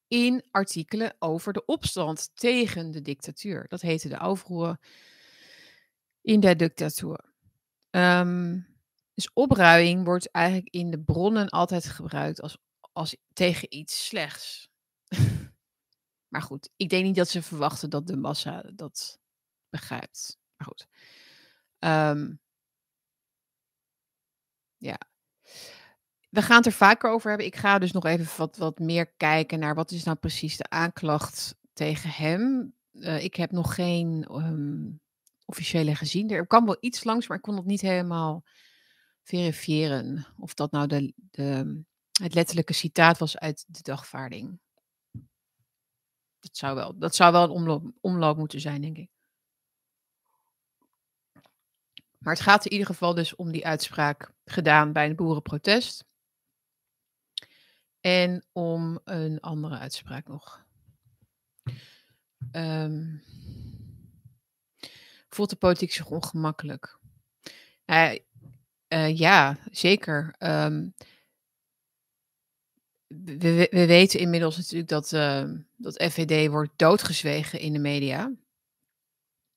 [0.10, 3.66] In artikelen over de opstand tegen de dictatuur.
[3.68, 4.80] Dat heette de Aufruhr
[6.22, 7.34] in de dictatuur.
[7.90, 8.68] Um,
[9.14, 12.58] dus opruiing wordt eigenlijk in de bronnen altijd gebruikt als,
[12.94, 14.70] als tegen iets slechts.
[16.34, 19.20] maar goed, ik denk niet dat ze verwachten dat de massa dat
[19.70, 20.38] begrijpt.
[20.56, 20.88] Maar goed.
[21.80, 22.40] Um,
[24.78, 25.09] ja.
[26.30, 27.48] We gaan het er vaker over hebben.
[27.48, 30.70] Ik ga dus nog even wat, wat meer kijken naar wat is nou precies de
[30.70, 32.74] aanklacht tegen hem.
[32.92, 35.02] Uh, ik heb nog geen um,
[35.46, 36.30] officiële gezien.
[36.30, 38.44] Er kwam wel iets langs, maar ik kon het niet helemaal
[39.24, 40.26] verifiëren.
[40.38, 41.82] Of dat nou de, de,
[42.22, 44.60] het letterlijke citaat was uit de dagvaarding.
[46.40, 49.10] Dat zou wel, dat zou wel een omloop, omloop moeten zijn, denk ik.
[52.18, 56.09] Maar het gaat in ieder geval dus om die uitspraak gedaan bij een boerenprotest.
[58.02, 60.66] En om een andere uitspraak nog.
[62.52, 63.24] Um,
[65.30, 67.00] voelt de politiek zich ongemakkelijk?
[67.86, 68.20] Nou,
[68.88, 70.36] uh, ja, zeker.
[70.40, 70.94] Um,
[73.08, 75.44] we, we, weten inmiddels natuurlijk dat, uh,
[75.76, 78.32] dat FVD wordt doodgezwegen in de media.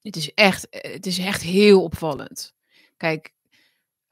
[0.01, 2.55] Het is echt, het is echt heel opvallend.
[2.97, 3.33] Kijk,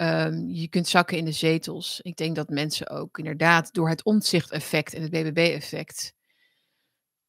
[0.00, 2.00] um, je kunt zakken in de zetels.
[2.00, 6.14] Ik denk dat mensen ook inderdaad door het omzichteffect en het BBB-effect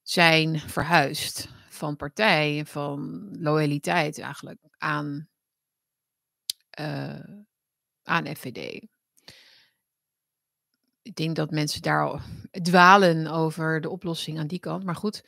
[0.02, 5.30] zijn verhuisd van partij en van loyaliteit eigenlijk aan,
[6.80, 7.20] uh,
[8.04, 8.86] aan FVD.
[11.02, 12.20] Ik denk dat mensen daar al
[12.62, 14.84] dwalen over de oplossing aan die kant.
[14.84, 15.26] Maar goed,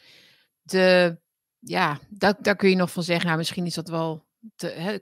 [0.61, 1.17] de,
[1.59, 4.25] ja, daar, daar kun je nog van zeggen, nou, misschien is dat wel,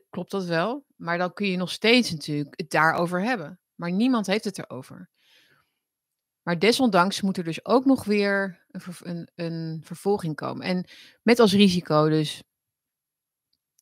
[0.09, 0.85] klopt dat wel.
[0.95, 3.59] Maar dan kun je nog steeds natuurlijk het daarover hebben.
[3.75, 5.09] Maar niemand heeft het erover.
[6.41, 10.65] Maar desondanks moet er dus ook nog weer een, een, een vervolging komen.
[10.65, 10.85] En
[11.23, 12.43] met als risico dus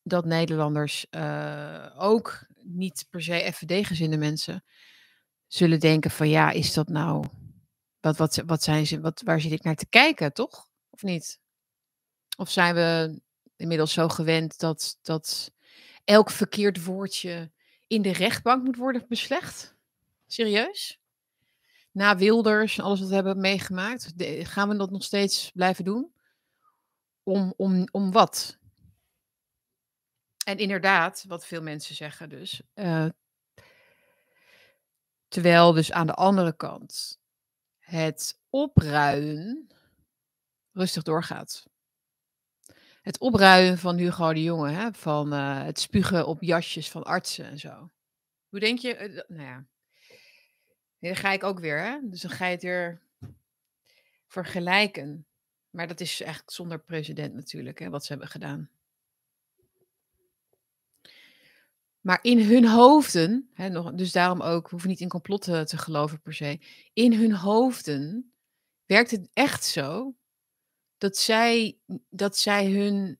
[0.03, 4.63] dat Nederlanders uh, ook niet per se FVD-gezinde mensen
[5.47, 7.25] zullen denken van ja, is dat nou,
[7.99, 10.67] wat, wat, wat zijn ze, wat, waar zit ik naar te kijken, toch?
[10.89, 11.39] Of niet?
[12.37, 13.21] Of zijn we
[13.59, 15.51] inmiddels zo gewend dat, dat
[16.03, 17.51] elk verkeerd woordje
[17.87, 19.75] in de rechtbank moet worden beslecht?
[20.27, 20.99] Serieus?
[21.91, 26.13] Na Wilders en alles wat we hebben meegemaakt, gaan we dat nog steeds blijven doen?
[27.23, 28.57] Om, om, om wat?
[30.45, 32.61] En inderdaad, wat veel mensen zeggen dus.
[32.75, 33.09] Uh,
[35.27, 37.19] terwijl dus aan de andere kant
[37.79, 39.67] het opruien
[40.71, 41.65] rustig doorgaat.
[43.01, 47.45] Het opruien van Hugo de Jonge, hè, van uh, het spugen op jasjes van artsen
[47.45, 47.91] en zo.
[48.49, 49.09] Hoe denk je?
[49.09, 49.65] Uh, nou ja,
[50.99, 51.99] nee, dan ga ik ook weer, hè?
[52.03, 53.01] Dus dan ga je het weer
[54.27, 55.27] vergelijken.
[55.69, 58.69] Maar dat is echt zonder precedent natuurlijk, hè, wat ze hebben gedaan.
[62.01, 65.77] Maar in hun hoofden, hè, nog, dus daarom ook, we hoeven niet in complotten te
[65.77, 66.59] geloven per se.
[66.93, 68.33] In hun hoofden
[68.85, 70.15] werkt het echt zo
[70.99, 73.19] dat zij, dat zij hun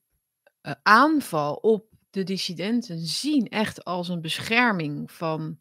[0.62, 5.58] uh, aanval op de dissidenten zien echt als een bescherming van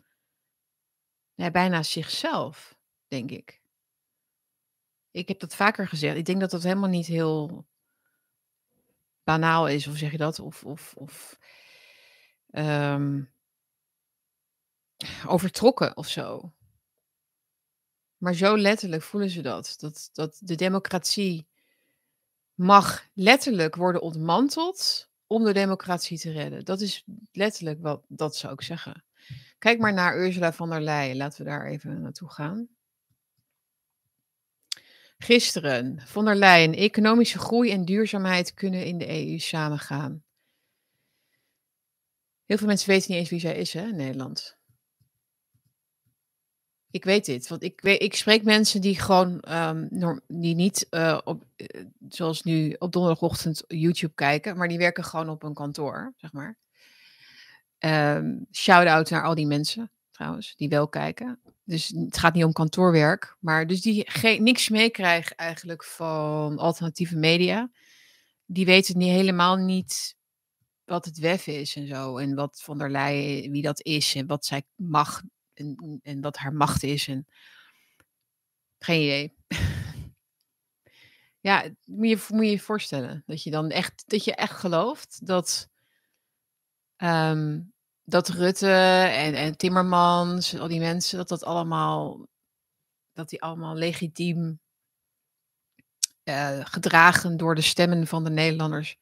[1.34, 2.78] ja, bijna zichzelf,
[3.08, 3.62] denk ik.
[5.12, 6.18] Ik heb dat vaker gezegd.
[6.18, 7.68] Ik denk dat dat helemaal niet heel
[9.24, 10.40] banaal is, of zeg je dat?
[10.40, 11.40] Of, of, of
[12.52, 13.34] um,
[15.28, 16.54] overtrokken of zo.
[18.18, 19.76] Maar zo letterlijk voelen ze dat.
[19.78, 21.49] Dat, dat de democratie
[22.60, 26.66] mag letterlijk worden ontmanteld om de democratie te redden.
[26.66, 29.04] Dat is letterlijk wat dat zou ik zeggen.
[29.58, 31.18] Kijk maar naar Ursula von der Leyen.
[31.18, 32.68] Laten we daar even naartoe gaan.
[35.18, 40.24] Gisteren, von der Leyen, economische groei en duurzaamheid kunnen in de EU samengaan.
[42.46, 44.59] Heel veel mensen weten niet eens wie zij is hè, Nederland.
[46.92, 51.44] Ik weet dit, want ik, ik spreek mensen die gewoon, um, die niet uh, op,
[51.58, 56.32] uh, zoals nu op donderdagochtend YouTube kijken, maar die werken gewoon op een kantoor, zeg
[56.34, 56.58] maar.
[57.80, 61.40] Um, Shout-out naar al die mensen, trouwens, die wel kijken.
[61.64, 67.18] Dus het gaat niet om kantoorwerk, maar dus die geen, niks meekrijgen eigenlijk van alternatieve
[67.18, 67.70] media.
[68.46, 70.16] Die weten niet helemaal niet
[70.86, 72.18] wat het WEF is en zo.
[72.18, 75.22] En wat Van der Leyen, wie dat is en wat zij mag
[75.60, 77.08] en, en wat haar macht is.
[77.08, 77.28] En...
[78.80, 79.36] Geen idee.
[81.50, 83.24] ja, moet je, moet je voorstellen.
[83.26, 85.70] Dat je dan echt, dat je echt gelooft dat,
[86.98, 88.72] um, dat Rutte
[89.12, 92.28] en, en Timmermans, al die mensen, dat dat allemaal,
[93.14, 94.60] dat die allemaal legitiem
[96.24, 98.98] uh, gedragen door de stemmen van de Nederlanders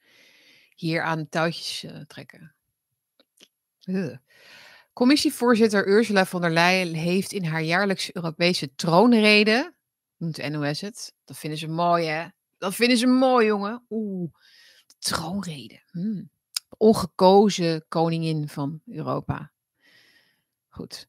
[0.76, 2.56] hier aan touwtjes uh, trekken.
[4.98, 9.74] Commissievoorzitter Ursula von der Leyen heeft in haar jaarlijkse Europese troonrede,
[10.18, 14.32] noemt NOS het, dat vinden ze mooi hè, dat vinden ze mooi jongen, oeh,
[15.00, 16.30] troonrede, hmm.
[16.78, 19.52] ongekozen koningin van Europa.
[20.70, 21.08] Goed.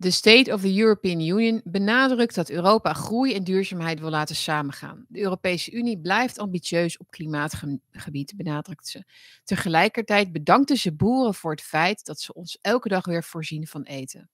[0.00, 5.06] De State of the European Union benadrukt dat Europa groei en duurzaamheid wil laten samengaan.
[5.08, 9.04] De Europese Unie blijft ambitieus op klimaatgebied, benadrukt ze.
[9.44, 13.82] Tegelijkertijd bedankte ze boeren voor het feit dat ze ons elke dag weer voorzien van
[13.82, 14.30] eten.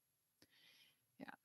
[1.16, 1.38] Ja,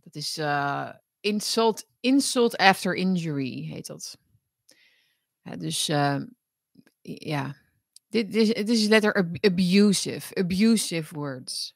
[0.00, 4.18] dat is uh, insult, insult after injury, heet dat.
[5.58, 6.22] Dus uh,
[7.02, 7.56] ja,
[8.08, 11.74] dit is, dit is letter abusive, abusive words.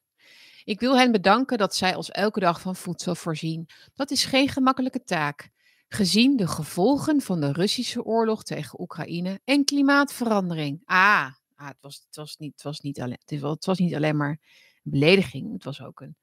[0.68, 3.68] Ik wil hen bedanken dat zij ons elke dag van voedsel voorzien.
[3.94, 5.50] Dat is geen gemakkelijke taak.
[5.88, 10.82] Gezien de gevolgen van de Russische oorlog tegen Oekraïne en klimaatverandering.
[10.84, 14.30] Ah, ah het, was, het, was niet, was niet alleen, het, was, niet alleen maar
[14.30, 15.52] een belediging.
[15.52, 16.16] Het was ook een,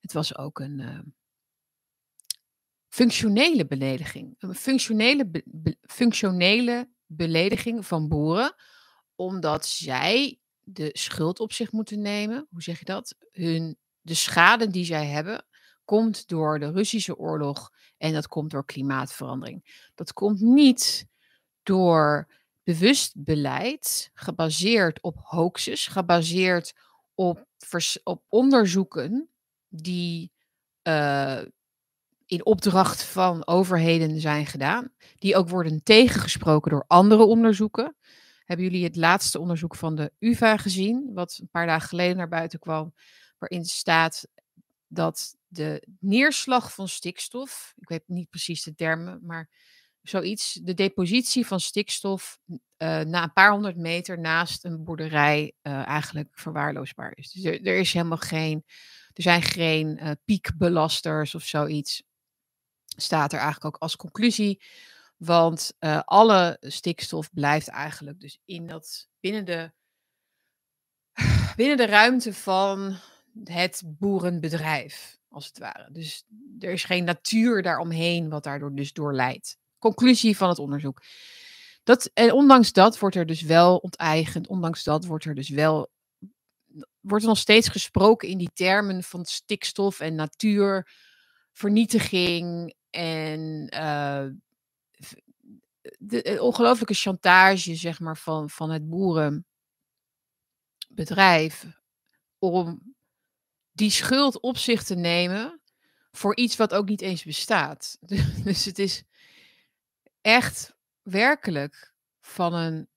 [0.00, 0.98] het was ook een uh,
[2.88, 4.34] functionele belediging.
[4.38, 5.44] Een functionele,
[5.80, 8.54] functionele belediging van boeren.
[9.14, 10.38] Omdat zij
[10.72, 12.46] de schuld op zich moeten nemen.
[12.50, 13.14] Hoe zeg je dat?
[13.32, 15.44] Hun, de schade die zij hebben,
[15.84, 19.90] komt door de Russische oorlog en dat komt door klimaatverandering.
[19.94, 21.06] Dat komt niet
[21.62, 22.28] door
[22.62, 26.72] bewust beleid, gebaseerd op hoaxes, gebaseerd
[27.14, 27.46] op,
[28.02, 29.28] op onderzoeken
[29.68, 30.32] die
[30.82, 31.40] uh,
[32.26, 37.96] in opdracht van overheden zijn gedaan, die ook worden tegengesproken door andere onderzoeken.
[38.48, 42.28] Hebben jullie het laatste onderzoek van de UVA gezien, wat een paar dagen geleden naar
[42.28, 42.94] buiten kwam,
[43.38, 44.26] waarin staat
[44.86, 49.48] dat de neerslag van stikstof, ik weet niet precies de termen, maar
[50.02, 52.58] zoiets, de depositie van stikstof uh,
[53.00, 57.32] na een paar honderd meter naast een boerderij uh, eigenlijk verwaarloosbaar is.
[57.32, 58.64] Dus er, is helemaal geen,
[59.12, 62.02] er zijn geen uh, piekbelasters of zoiets.
[62.96, 64.62] Staat er eigenlijk ook als conclusie
[65.18, 69.72] Want uh, alle stikstof blijft eigenlijk dus in dat, binnen, de,
[71.56, 72.96] binnen de ruimte van
[73.44, 75.88] het boerenbedrijf, als het ware.
[75.92, 76.24] Dus
[76.58, 79.56] er is geen natuur daaromheen wat daardoor dus door leidt.
[79.78, 81.02] Conclusie van het onderzoek.
[81.82, 85.90] Dat, en ondanks dat wordt er dus wel onteigend, ondanks dat wordt er dus wel,
[87.00, 94.24] wordt er nog steeds gesproken in die termen van stikstof en natuurvernietiging en uh,
[95.98, 101.66] de, ongelooflijke chantage, zeg maar, van, van het boerenbedrijf
[102.38, 102.94] om
[103.72, 105.60] die schuld op zich te nemen
[106.10, 107.98] voor iets wat ook niet eens bestaat.
[108.44, 109.02] Dus het is
[110.20, 112.88] echt werkelijk van een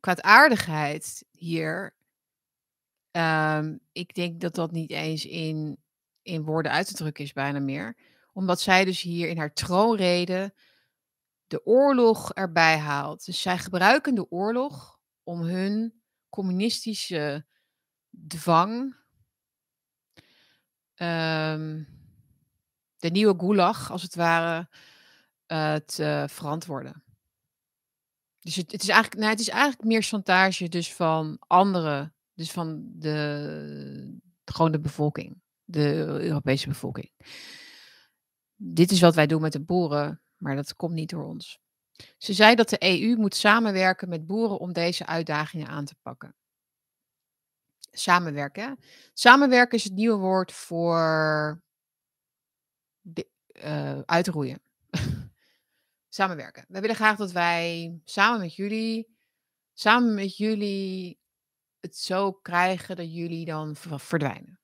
[0.00, 1.98] kwaadaardigheid hier.
[3.12, 5.78] Um, ik denk dat dat niet eens in,
[6.22, 7.96] in woorden uit te drukken is, bijna meer.
[8.32, 10.54] Omdat zij dus hier in haar troonrede
[11.50, 13.24] de oorlog erbij haalt.
[13.24, 17.46] Dus zij gebruiken de oorlog om hun communistische
[18.26, 18.96] dwang,
[20.96, 21.88] um,
[22.96, 24.68] de nieuwe gulag als het ware,
[25.46, 27.04] uh, te verantwoorden.
[28.40, 32.50] Dus het, het, is eigenlijk, nou, het is eigenlijk meer chantage dus van anderen, dus
[32.50, 37.10] van de, gewoon de bevolking, de Europese bevolking.
[38.56, 41.60] Dit is wat wij doen met de boeren, maar dat komt niet door ons.
[42.18, 46.34] Ze zei dat de EU moet samenwerken met boeren om deze uitdagingen aan te pakken.
[47.90, 48.78] Samenwerken.
[49.12, 51.62] Samenwerken is het nieuwe woord voor
[53.64, 54.62] uh, uitroeien.
[56.08, 56.64] Samenwerken.
[56.68, 59.16] We willen graag dat wij samen met jullie,
[59.72, 61.18] samen met jullie
[61.80, 64.59] het zo krijgen dat jullie dan verdwijnen.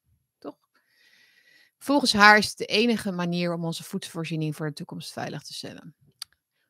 [1.79, 5.55] Volgens haar is het de enige manier om onze voedselvoorziening voor de toekomst veilig te
[5.55, 5.95] stellen.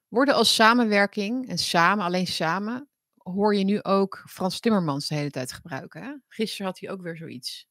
[0.08, 5.30] Worden als samenwerking en samen, alleen samen, hoor je nu ook Frans Timmermans de hele
[5.30, 6.24] tijd gebruiken.
[6.28, 7.68] Gisteren had hij ook weer zoiets.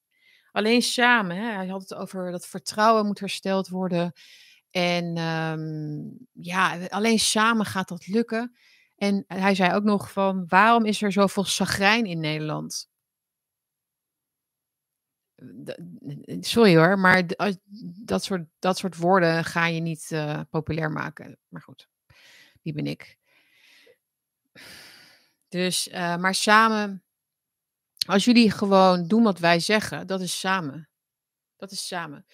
[0.52, 1.52] Alleen samen, hè?
[1.52, 4.14] hij had het over dat vertrouwen moet hersteld worden.
[4.72, 8.56] En um, ja, alleen samen gaat dat lukken.
[8.96, 12.90] En hij zei ook nog van, waarom is er zoveel chagrijn in Nederland?
[16.40, 17.24] Sorry hoor, maar
[18.04, 21.38] dat soort, dat soort woorden ga je niet uh, populair maken.
[21.48, 21.90] Maar goed,
[22.62, 23.18] wie ben ik?
[25.48, 27.04] Dus, uh, maar samen,
[28.08, 30.90] als jullie gewoon doen wat wij zeggen, dat is samen.
[31.56, 32.26] Dat is samen.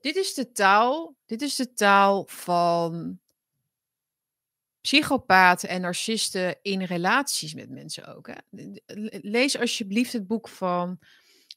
[0.00, 3.20] Dit is de taal, dit is de taal van
[4.80, 8.26] psychopaten en narcisten in relaties met mensen ook.
[8.26, 8.34] Hè?
[9.20, 10.98] Lees alsjeblieft het boek van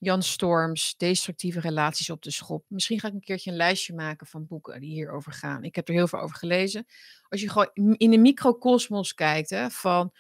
[0.04, 2.66] Jan Storms, Destructieve relaties op de schop.
[2.68, 5.64] Misschien ga ik een keertje een lijstje maken van boeken die hierover gaan.
[5.64, 6.86] Ik heb er heel veel over gelezen.
[7.30, 10.12] Als je gewoon in de microcosmos kijkt hè, van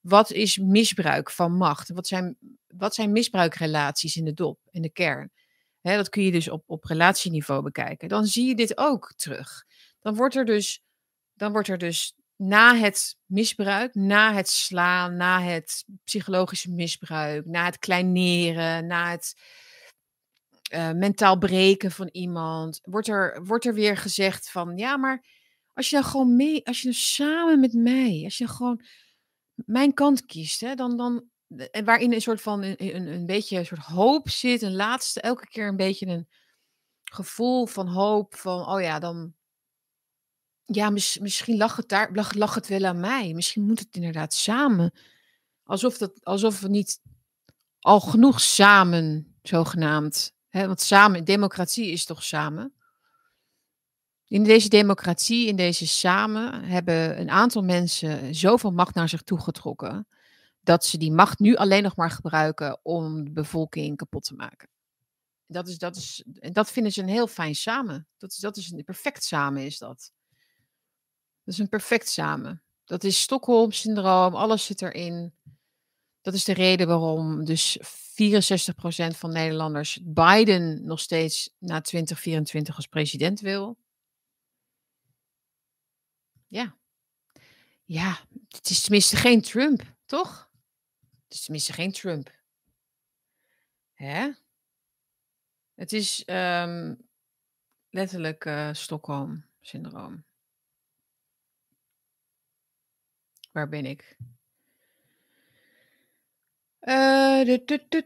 [0.00, 1.92] wat is misbruik van macht?
[1.92, 2.36] Wat zijn,
[2.66, 5.30] wat zijn misbruikrelaties in de dop, in de kern?
[5.80, 8.08] Hè, dat kun je dus op, op relatieniveau bekijken.
[8.08, 9.64] Dan zie je dit ook terug.
[10.00, 10.82] Dan wordt er dus,
[11.34, 17.64] dan wordt er dus na het misbruik, na het slaan, na het psychologische misbruik, na
[17.64, 19.34] het kleineren, na het
[20.74, 25.24] uh, mentaal breken van iemand, wordt er, wordt er weer gezegd van ja, maar
[25.74, 28.84] als je dan gewoon mee, als je dan samen met mij, als je gewoon
[29.54, 31.24] mijn kant kiest, hè, dan, dan,
[31.70, 35.20] en waarin een soort van een, een, een beetje een soort hoop zit, een laatste,
[35.20, 36.28] elke keer een beetje een
[37.04, 39.34] gevoel van hoop, van oh ja, dan,
[40.64, 43.32] ja, mis, misschien lag het, daar, het wel aan mij.
[43.34, 44.92] Misschien moet het inderdaad samen.
[45.64, 47.00] Alsof, dat, alsof we niet
[47.80, 50.34] al genoeg samen, zogenaamd.
[50.48, 52.72] Hè, want samen, democratie is toch samen?
[54.26, 60.06] In deze democratie, in deze samen, hebben een aantal mensen zoveel macht naar zich toegetrokken.
[60.64, 64.68] dat ze die macht nu alleen nog maar gebruiken om de bevolking kapot te maken.
[65.46, 68.06] Dat, is, dat, is, dat vinden ze een heel fijn samen.
[68.18, 70.12] Dat is, dat is een perfect samen, is dat.
[71.52, 72.62] Is een perfect samen.
[72.84, 75.34] Dat is Stockholm-syndroom, alles zit erin.
[76.20, 77.82] Dat is de reden waarom dus 64%
[79.16, 83.78] van Nederlanders Biden nog steeds na 2024 als president wil.
[86.48, 86.76] Ja.
[87.84, 90.50] Ja, het is tenminste geen Trump, toch?
[91.24, 92.30] Het is tenminste geen Trump.
[93.92, 94.30] Hè?
[95.74, 97.08] Het is um,
[97.90, 100.24] letterlijk uh, Stockholm-syndroom.
[103.52, 104.16] Waar ben ik?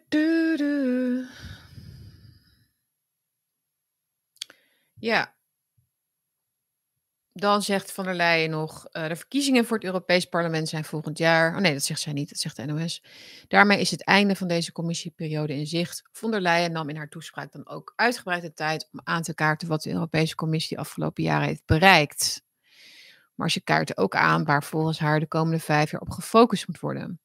[0.09, 1.27] Du,
[4.99, 5.37] ja.
[7.33, 11.19] dan zegt Van der Leyen nog: uh, de verkiezingen voor het Europees Parlement zijn volgend
[11.19, 11.55] jaar.
[11.55, 13.03] Oh nee, dat zegt zij niet, dat zegt de NOS.
[13.49, 16.03] Daarmee is het einde van deze commissieperiode in zicht.
[16.13, 19.35] Von der Leyen nam in haar toespraak dan ook uitgebreid de tijd om aan te
[19.35, 22.46] kaarten wat de Europese Commissie de afgelopen jaren heeft bereikt.
[23.37, 26.81] Maar ze kaartte ook aan waar volgens haar de komende vijf jaar op gefocust moet
[26.81, 27.21] worden.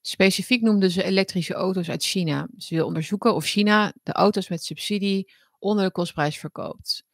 [0.00, 2.48] Specifiek noemde ze elektrische auto's uit China.
[2.56, 7.04] Ze wil onderzoeken of China de auto's met subsidie onder de kostprijs verkoopt.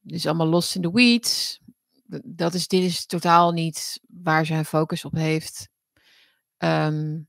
[0.00, 1.60] Dit is allemaal los in de weeds.
[2.24, 5.68] Dat is, dit is totaal niet waar zijn focus op heeft.
[6.58, 7.28] Um,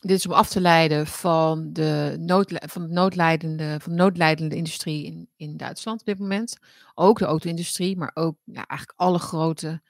[0.00, 4.56] dit is om af te leiden van de, nood, van de, noodleidende, van de noodleidende
[4.56, 6.58] industrie in, in Duitsland op dit moment.
[6.94, 9.82] Ook de auto-industrie, maar ook ja, eigenlijk alle grote,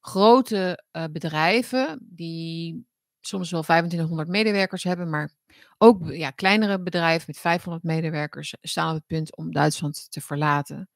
[0.00, 2.86] grote uh, bedrijven die
[3.20, 5.32] soms wel 2500 medewerkers hebben, maar
[5.78, 10.88] ook ja, kleinere bedrijven met 500 medewerkers staan op het punt om Duitsland te verlaten.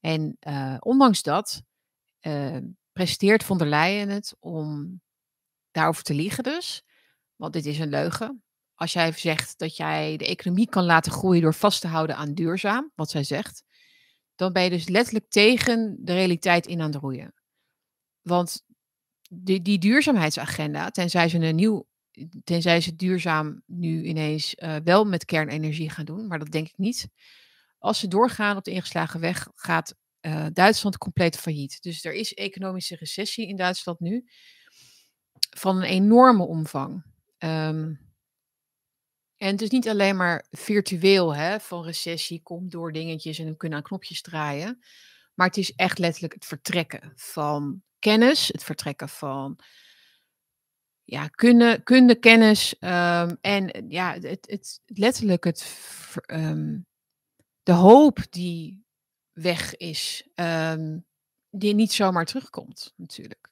[0.00, 1.62] En uh, ondanks dat
[2.20, 2.56] uh,
[2.92, 5.00] presenteert von der Leyen het om
[5.70, 6.84] daarover te liegen dus.
[7.36, 8.42] Want dit is een leugen.
[8.74, 12.34] Als jij zegt dat jij de economie kan laten groeien door vast te houden aan
[12.34, 13.62] duurzaam, wat zij zegt,
[14.34, 17.34] dan ben je dus letterlijk tegen de realiteit in aan het roeien.
[18.22, 18.62] Want
[19.30, 21.88] die, die duurzaamheidsagenda, tenzij ze een nieuw,
[22.44, 26.78] tenzij ze duurzaam nu ineens uh, wel met kernenergie gaan doen, maar dat denk ik
[26.78, 27.08] niet.
[27.78, 31.82] Als ze doorgaan op de ingeslagen weg, gaat uh, Duitsland compleet failliet.
[31.82, 34.24] Dus er is economische recessie in Duitsland nu
[35.56, 37.04] van een enorme omvang.
[37.38, 38.06] Um,
[39.36, 43.56] en het is niet alleen maar virtueel, hè, van recessie komt door dingetjes en we
[43.56, 44.78] kunnen aan knopjes draaien.
[45.34, 49.58] Maar het is echt letterlijk het vertrekken van kennis, het vertrekken van
[51.04, 55.78] ja, kunde, kunde kennis um, en ja, het, het, letterlijk het,
[56.26, 56.86] um,
[57.62, 58.84] de hoop die
[59.32, 60.28] weg is,
[61.50, 63.50] die niet zomaar terugkomt natuurlijk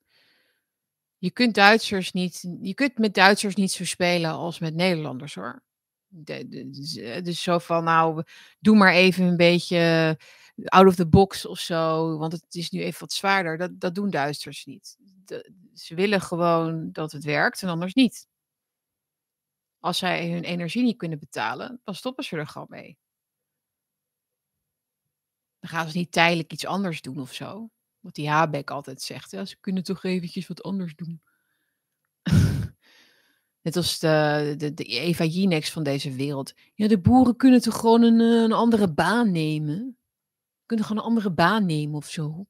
[1.25, 5.63] je kunt Duitsers niet, je kunt met Duitsers niet zo spelen als met Nederlanders hoor.
[6.09, 8.23] Dus zo van, nou,
[8.59, 10.19] doe maar even een beetje
[10.65, 13.59] out of the box of zo, want het is nu even wat zwaarder.
[13.59, 14.97] Dat, dat doen Duitsers niet.
[15.75, 18.29] ze willen gewoon dat het werkt en anders niet.
[19.79, 22.99] Als zij hun energie niet kunnen betalen, dan stoppen ze er gewoon mee.
[25.61, 27.71] Dan gaan ze niet tijdelijk iets anders doen of zo.
[28.05, 29.31] Wat die Habeck altijd zegt.
[29.31, 31.23] Ze kunnen toch eventjes wat anders doen.
[33.63, 36.55] Net als de, de, de Eva Jinex van deze wereld.
[36.75, 39.99] Ja, de boeren kunnen toch gewoon een, eh, een andere baan nemen?
[40.67, 42.47] Kunnen gewoon een andere baan nemen of zo?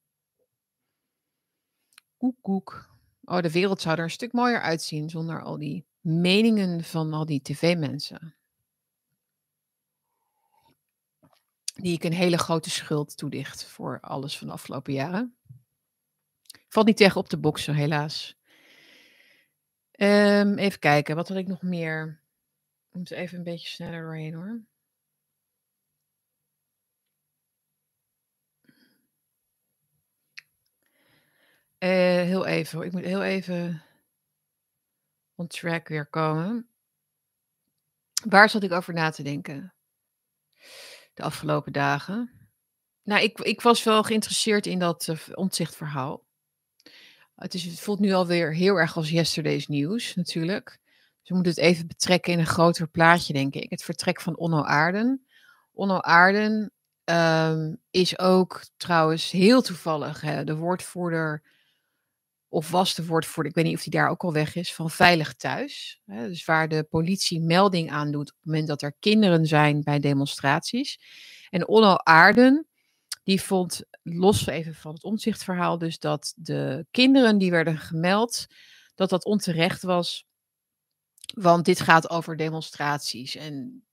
[2.16, 2.96] Koek, koek.
[3.24, 7.26] Oh, de wereld zou er een stuk mooier uitzien zonder al die meningen van al
[7.26, 8.34] die tv-mensen.
[11.74, 15.36] Die ik een hele grote schuld toedicht voor alles van de afgelopen jaren.
[16.68, 18.36] Valt niet tegen op te boksen, helaas.
[19.96, 22.20] Um, even kijken, wat had ik nog meer?
[22.88, 24.62] Ik moet even een beetje sneller doorheen hoor.
[31.78, 31.90] Uh,
[32.22, 33.82] heel even, ik moet heel even
[35.34, 36.68] on track weer komen.
[38.28, 39.74] Waar zat ik over na te denken
[41.14, 42.30] de afgelopen dagen?
[43.02, 46.24] Nou, ik, ik was wel geïnteresseerd in dat uh, ontzichtverhaal.
[47.34, 50.78] Het, is, het voelt nu alweer heel erg als yesterday's nieuws natuurlijk.
[51.20, 53.70] Dus we moeten het even betrekken in een groter plaatje, denk ik.
[53.70, 55.26] Het vertrek van Onno Aarden.
[55.72, 56.72] Onno Aarden
[57.04, 61.42] um, is ook trouwens heel toevallig hè, de woordvoerder,
[62.54, 64.90] of was de woordvoerder, ik weet niet of hij daar ook al weg is, van
[64.90, 66.00] Veilig Thuis.
[66.06, 69.82] Hè, dus waar de politie melding aan doet op het moment dat er kinderen zijn
[69.82, 71.00] bij demonstraties.
[71.50, 72.66] En Onno Aarden
[73.24, 78.46] die vond, los even van het omzichtverhaal, dus dat de kinderen die werden gemeld,
[78.94, 80.24] dat dat onterecht was.
[81.34, 83.36] Want dit gaat over demonstraties.
[83.36, 83.84] En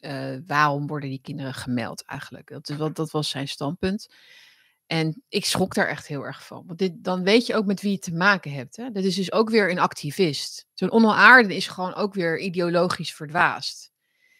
[0.00, 2.58] uh, waarom worden die kinderen gemeld eigenlijk?
[2.94, 4.08] Dat was zijn standpunt.
[4.86, 6.62] En ik schrok daar echt heel erg van.
[6.66, 8.76] Want dit, dan weet je ook met wie je te maken hebt.
[8.76, 8.90] Hè?
[8.90, 10.66] Dat is dus ook weer een activist.
[10.74, 13.92] Zo'n onaarde is gewoon ook weer ideologisch verdwaasd.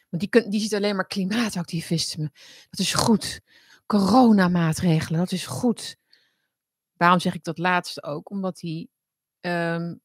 [0.09, 2.31] Want die, die ziet alleen maar klimaatactivisme.
[2.71, 3.41] Dat is goed
[3.87, 5.21] coronamaatregelen.
[5.21, 5.97] Dat is goed.
[6.97, 8.31] Waarom zeg ik dat laatste ook?
[8.31, 8.89] Omdat hij
[9.41, 10.01] um,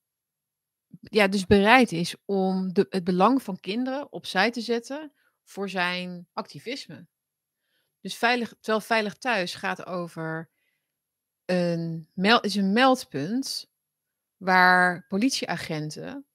[1.00, 5.14] ja, dus bereid is om de, het belang van kinderen opzij te zetten
[5.44, 7.08] voor zijn activisme.
[8.02, 10.50] Dus veilig, terwijl Veilig Thuis gaat over
[11.46, 12.10] een,
[12.42, 13.72] is een meldpunt
[14.38, 16.26] waar politieagenten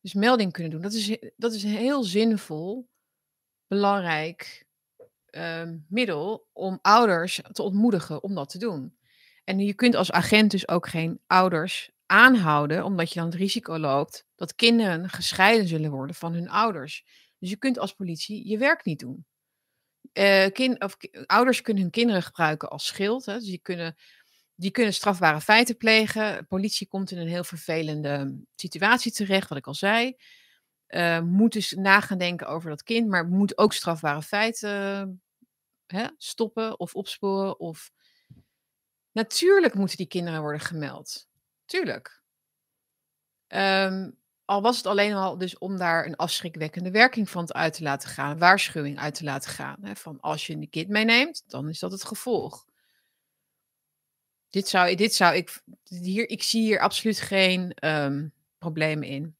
[0.00, 0.80] dus melding kunnen doen.
[0.80, 2.88] Dat is, dat is heel zinvol,
[3.66, 4.66] belangrijk
[5.26, 8.96] ehm, middel om ouders te ontmoedigen om dat te doen.
[9.44, 13.78] En je kunt als agent dus ook geen ouders aanhouden, omdat je dan het risico
[13.78, 17.04] loopt dat kinderen gescheiden zullen worden van hun ouders.
[17.38, 19.26] Dus je kunt als politie je werk niet doen.
[20.16, 20.96] Eh, of,
[21.26, 23.24] ouders kunnen hun kinderen gebruiken als schild.
[23.26, 23.96] Hè, dus die kunnen,
[24.54, 26.46] die kunnen strafbare feiten plegen.
[26.46, 30.16] politie komt in een heel vervelende situatie terecht, wat ik al zei.
[30.88, 35.22] Uh, moet dus nagaan denken over dat kind, maar moet ook strafbare feiten
[35.86, 37.60] hè, stoppen of opsporen.
[37.60, 37.90] Of...
[39.12, 41.28] Natuurlijk moeten die kinderen worden gemeld.
[41.64, 42.22] Tuurlijk.
[43.48, 47.82] Um, al was het alleen al dus om daar een afschrikwekkende werking van uit te
[47.82, 49.76] laten gaan, waarschuwing uit te laten gaan.
[49.82, 52.64] Hè, van als je een kind meeneemt, dan is dat het gevolg.
[54.48, 59.36] Dit zou, dit zou ik, hier, ik zie hier absoluut geen um, problemen in.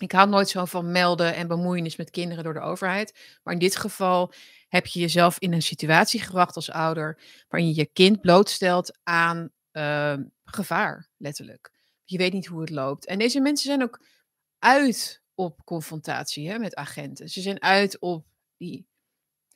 [0.00, 3.38] Ik hou nooit zo van melden en bemoeienis met kinderen door de overheid.
[3.42, 4.32] Maar in dit geval
[4.68, 7.18] heb je jezelf in een situatie gebracht als ouder
[7.48, 10.14] waarin je je kind blootstelt aan uh,
[10.44, 11.72] gevaar, letterlijk.
[12.04, 13.06] Je weet niet hoe het loopt.
[13.06, 14.00] En deze mensen zijn ook
[14.62, 17.28] uit op confrontatie hè, met agenten.
[17.28, 18.86] Ze zijn uit op die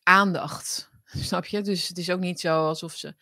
[0.02, 0.90] aandacht.
[1.04, 1.62] Snap je?
[1.62, 3.14] Dus het is ook niet zo alsof ze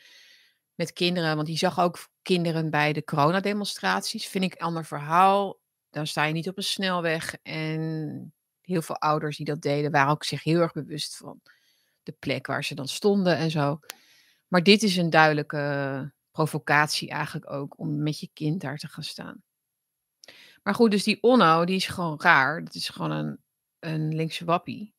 [0.74, 4.26] met kinderen, want die zag ook kinderen bij de coronademonstraties.
[4.26, 5.61] Vind ik ander verhaal.
[5.91, 7.37] Dan sta je niet op een snelweg.
[7.43, 11.41] En heel veel ouders die dat deden, waren ook zich heel erg bewust van
[12.03, 13.80] de plek waar ze dan stonden en zo.
[14.49, 19.05] Maar dit is een duidelijke provocatie eigenlijk ook om met je kind daar te gaan
[19.05, 19.43] staan.
[20.64, 22.64] Maar goed, dus die Onno, die is gewoon raar.
[22.64, 23.38] Dat is gewoon een,
[23.78, 24.94] een linkse wappie.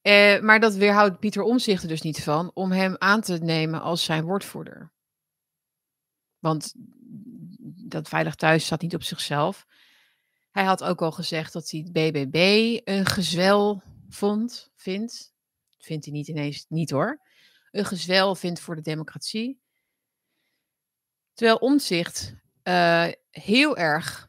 [0.00, 3.80] Eh, maar dat weerhoudt Pieter Omzicht er dus niet van om hem aan te nemen
[3.80, 4.92] als zijn woordvoerder.
[6.38, 6.72] Want
[7.88, 9.66] dat veilig thuis staat niet op zichzelf.
[10.50, 15.34] Hij had ook al gezegd dat hij het BBB een gezwel vond, vindt.
[15.78, 17.20] Vindt hij niet ineens, niet hoor.
[17.70, 19.60] Een gezwel vindt voor de democratie.
[21.32, 22.34] Terwijl Omzicht
[22.68, 24.28] uh, heel erg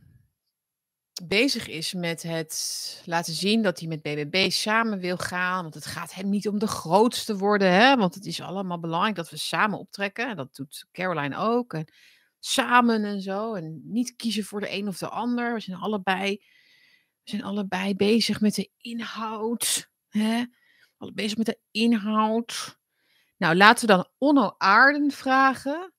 [1.24, 5.62] bezig is met het laten zien dat hij met BBB samen wil gaan.
[5.62, 7.96] Want het gaat hem niet om de grootste worden, hè?
[7.96, 10.36] want het is allemaal belangrijk dat we samen optrekken.
[10.36, 11.74] Dat doet Caroline ook.
[11.74, 11.94] En
[12.40, 13.54] samen en zo.
[13.54, 15.54] En niet kiezen voor de een of de ander.
[15.54, 16.38] We zijn allebei,
[17.24, 19.90] we zijn allebei bezig met de inhoud.
[20.10, 20.44] Hè?
[20.98, 22.78] Alle bezig met de inhoud.
[23.38, 25.95] Nou, laten we dan Onno Aarden vragen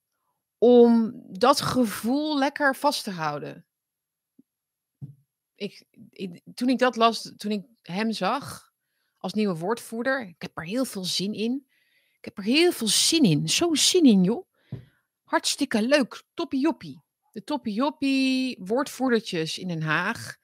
[0.57, 3.65] om dat gevoel lekker vast te houden.
[5.55, 5.85] Ik,
[6.53, 8.71] toen ik dat las, toen ik hem zag
[9.17, 11.65] als nieuwe woordvoerder, ik heb er heel veel zin in.
[12.17, 13.49] Ik heb er heel veel zin in.
[13.49, 14.45] Zo zin in, joh.
[15.23, 16.23] Hartstikke leuk.
[16.33, 17.01] Toppie.
[17.31, 20.37] De toppie woordvoerdertjes in Den Haag.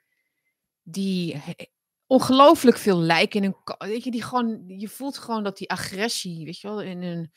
[0.83, 1.41] Die
[2.07, 3.87] ongelooflijk veel lijken in een...
[3.87, 4.63] Weet je, die gewoon...
[4.67, 7.31] Je voelt gewoon dat die agressie, weet je wel, in een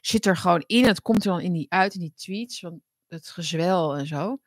[0.00, 0.84] zit er gewoon in.
[0.84, 4.40] Het komt er dan in die uit in die tweets, want het gezwel en zo.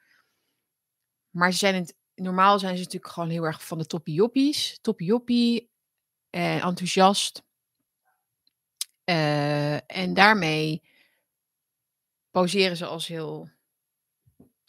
[1.30, 4.80] Maar ze zijn het, normaal zijn ze natuurlijk gewoon heel erg van de toppie-joppies.
[4.82, 5.69] Toppie-joppie,
[6.36, 7.43] en enthousiast.
[9.05, 10.84] Uh, en daarmee
[12.32, 13.49] poseren ze als heel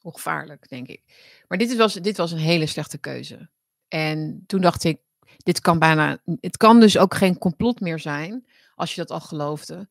[0.03, 1.03] ongevaarlijk, denk ik.
[1.49, 3.51] Maar dit was, dit was een hele slechte keuze.
[3.89, 5.01] En toen dacht ik,
[5.37, 9.21] dit kan bijna, het kan dus ook geen complot meer zijn, als je dat al
[9.21, 9.89] geloofde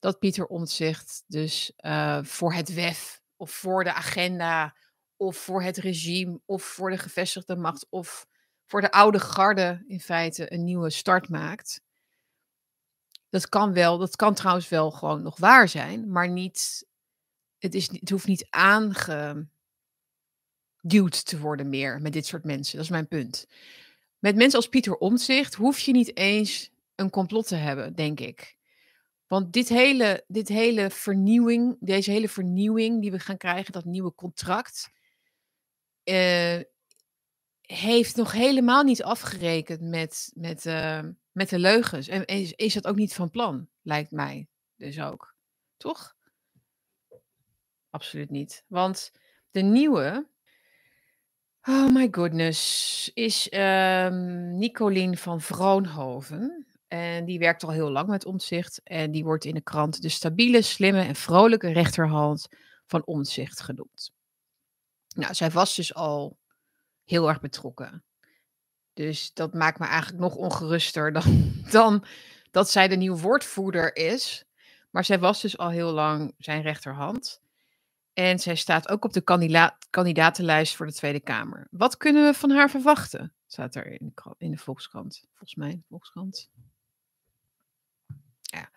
[0.00, 4.76] dat Pieter Omtzigt dus uh, voor het WEF of voor de agenda
[5.16, 8.26] of voor het regime of voor de gevestigde macht of
[8.66, 11.80] voor de oude garde in feite een nieuwe start maakt.
[13.28, 16.86] Dat kan wel, dat kan trouwens wel gewoon nog waar zijn, maar niet,
[17.58, 19.48] het, is, het hoeft niet aangeduwd
[21.24, 22.76] te worden meer met dit soort mensen.
[22.76, 23.46] Dat is mijn punt.
[24.18, 28.58] Met mensen als Pieter Omtzigt hoef je niet eens een complot te hebben, denk ik.
[29.30, 34.14] Want dit hele, dit hele vernieuwing, deze hele vernieuwing die we gaan krijgen, dat nieuwe
[34.14, 34.90] contract,
[36.04, 36.60] uh,
[37.60, 41.02] heeft nog helemaal niet afgerekend met, met, uh,
[41.32, 42.08] met de leugens.
[42.08, 45.34] En is, is dat ook niet van plan, lijkt mij dus ook.
[45.76, 46.16] Toch?
[47.90, 48.64] Absoluut niet.
[48.66, 49.12] Want
[49.50, 50.28] de nieuwe,
[51.62, 56.64] oh my goodness, is um, Nicolien van Vroonhoven.
[56.90, 58.80] En die werkt al heel lang met omzicht.
[58.82, 62.48] En die wordt in de krant de stabiele, slimme en vrolijke rechterhand
[62.86, 64.12] van omzicht genoemd.
[65.14, 66.38] Nou, zij was dus al
[67.04, 68.04] heel erg betrokken.
[68.92, 72.04] Dus dat maakt me eigenlijk nog ongeruster dan, dan
[72.50, 74.44] dat zij de nieuwe woordvoerder is.
[74.90, 77.40] Maar zij was dus al heel lang zijn rechterhand.
[78.12, 79.22] En zij staat ook op de
[79.90, 81.66] kandidatenlijst voor de Tweede Kamer.
[81.70, 83.34] Wat kunnen we van haar verwachten?
[83.46, 85.24] Staat er in de, in de Volkskrant.
[85.28, 86.50] Volgens mij Volkskrant.
[88.50, 88.70] Ja,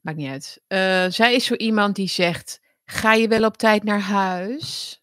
[0.00, 0.60] maakt niet uit.
[0.68, 5.00] Uh, zij is zo iemand die zegt: Ga je wel op tijd naar huis?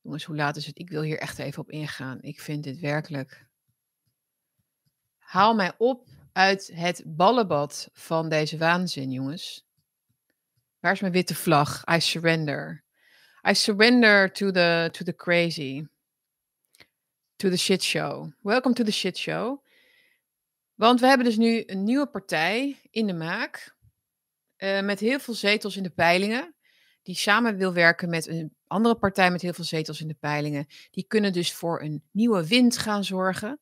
[0.00, 0.78] Jongens, hoe laat is het?
[0.78, 2.22] Ik wil hier echt even op ingaan.
[2.22, 3.46] Ik vind dit werkelijk.
[5.18, 9.66] Haal mij op uit het ballenbad van deze waanzin, jongens.
[10.78, 11.84] Waar is mijn witte vlag?
[11.94, 12.84] I surrender.
[13.48, 15.86] I surrender to the, to the crazy.
[17.36, 18.32] To the shit show.
[18.42, 19.62] Welcome to the shit show.
[20.80, 23.76] Want we hebben dus nu een nieuwe partij in de maak.
[24.58, 26.54] Uh, met heel veel zetels in de peilingen.
[27.02, 30.66] Die samen wil werken met een andere partij met heel veel zetels in de peilingen.
[30.90, 33.60] Die kunnen dus voor een nieuwe wind gaan zorgen.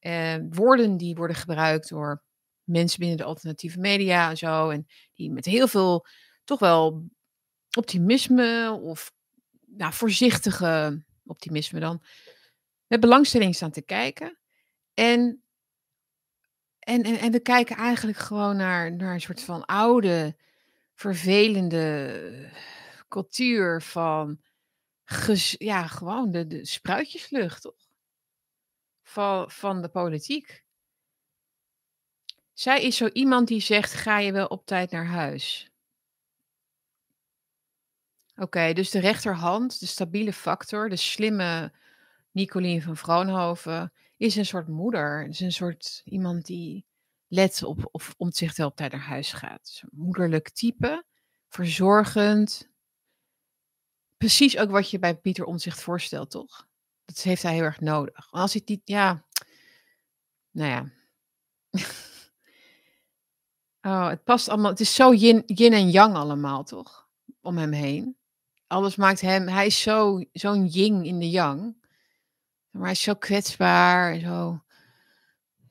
[0.00, 2.22] Uh, woorden die worden gebruikt door
[2.64, 4.70] mensen binnen de alternatieve media en zo.
[4.70, 6.06] En die met heel veel
[6.44, 7.04] toch wel
[7.76, 9.12] optimisme of
[9.66, 12.02] nou, voorzichtige optimisme dan.
[12.86, 14.38] Met belangstelling staan te kijken.
[14.94, 15.42] En,
[16.80, 20.36] en, en, en we kijken eigenlijk gewoon naar, naar een soort van oude,
[20.94, 22.50] vervelende
[23.08, 24.40] cultuur van
[25.58, 27.88] ja, gewoon de, spruitjeslucht, toch?
[29.02, 30.64] Van, van de politiek.
[32.52, 35.70] Zij is zo iemand die zegt: ga je wel op tijd naar huis?
[38.36, 41.72] Oké, dus de rechterhand, de stabiele factor, de slimme
[42.30, 45.26] Nicolien van Vroonhoven, is een soort moeder.
[45.28, 46.86] Is een soort iemand die
[47.28, 49.82] let op of omzicht wel op tijd naar huis gaat.
[49.90, 51.04] moederlijk type,
[51.48, 52.68] verzorgend.
[54.16, 56.68] Precies ook wat je bij Pieter Omzicht voorstelt, toch?
[57.04, 58.32] Dat heeft hij heel erg nodig.
[58.32, 59.26] Als hij die, ja,
[60.50, 60.90] nou ja.
[63.82, 64.70] Oh, het past allemaal.
[64.70, 67.08] Het is zo yin, yin en yang allemaal, toch?
[67.40, 68.16] Om hem heen.
[68.66, 69.48] Alles maakt hem.
[69.48, 71.79] Hij is zo, zo'n yin in de yang.
[72.70, 74.18] Maar hij is zo kwetsbaar.
[74.18, 74.62] Zo,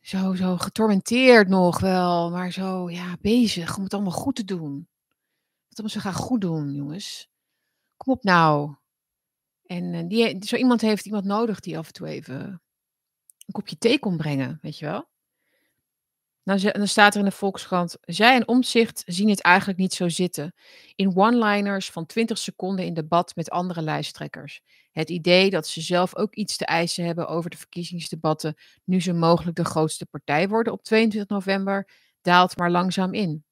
[0.01, 2.31] zo, zo getormenteerd nog wel.
[2.31, 4.87] Maar zo, ja, bezig om het allemaal goed te doen.
[5.69, 7.29] Het allemaal zo graag goed doen, jongens.
[7.97, 8.75] Kom op nou.
[9.65, 12.61] En uh, die, zo iemand heeft iemand nodig die af en toe even
[13.45, 15.07] een kopje thee kon brengen, weet je wel?
[16.43, 20.09] Nou, dan staat er in de Volkskrant: Zij en Omzicht zien het eigenlijk niet zo
[20.09, 20.53] zitten.
[20.95, 24.61] In one-liners van 20 seconden in debat met andere lijsttrekkers.
[24.91, 29.13] Het idee dat ze zelf ook iets te eisen hebben over de verkiezingsdebatten, nu ze
[29.13, 31.89] mogelijk de grootste partij worden op 22 november,
[32.21, 33.43] daalt maar langzaam in.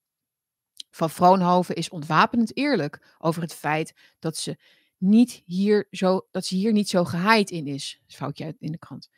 [0.89, 4.57] Van Vroonhoven is ontwapenend eerlijk over het feit dat ze,
[4.97, 8.01] niet hier, zo, dat ze hier niet zo gehaaid in is.
[8.07, 9.09] Foutje in de krant.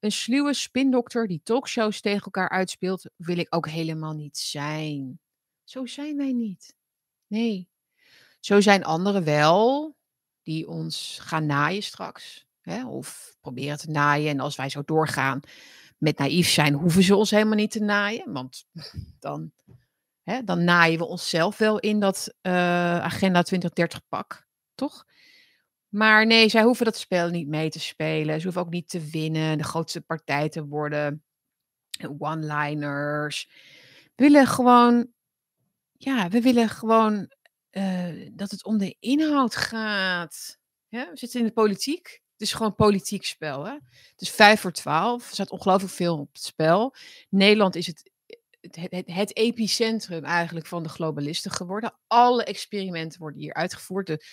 [0.00, 5.20] Een sluwe spindokter die talkshows tegen elkaar uitspeelt, wil ik ook helemaal niet zijn.
[5.64, 6.74] Zo zijn wij niet.
[7.26, 7.68] Nee.
[8.40, 9.96] Zo zijn anderen wel,
[10.48, 12.46] die ons gaan naaien straks.
[12.60, 12.86] Hè?
[12.86, 14.30] Of proberen te naaien.
[14.30, 15.40] En als wij zo doorgaan
[15.98, 18.32] met naïef zijn, hoeven ze ons helemaal niet te naaien.
[18.32, 18.64] Want
[19.20, 19.52] dan,
[20.22, 22.52] hè, dan naaien we onszelf wel in dat uh,
[23.00, 24.46] Agenda 2030 pak.
[24.74, 25.06] Toch?
[25.88, 28.36] Maar nee, zij hoeven dat spel niet mee te spelen.
[28.36, 31.24] Ze hoeven ook niet te winnen, de grootste partij te worden.
[32.18, 33.50] One-liners.
[34.14, 35.08] We willen gewoon,
[35.92, 37.30] ja, we willen gewoon
[37.78, 40.58] uh, dat het om de inhoud gaat.
[40.88, 42.22] Ja, we zitten in de politiek.
[42.32, 43.64] Het is gewoon politiek spel.
[43.64, 43.72] Hè?
[43.72, 45.28] Het is vijf voor twaalf.
[45.28, 46.94] Er staat ongelooflijk veel op het spel.
[47.28, 48.10] Nederland is het,
[49.06, 51.98] het, epicentrum eigenlijk van de globalisten geworden.
[52.06, 54.06] Alle experimenten worden hier uitgevoerd.
[54.06, 54.24] De,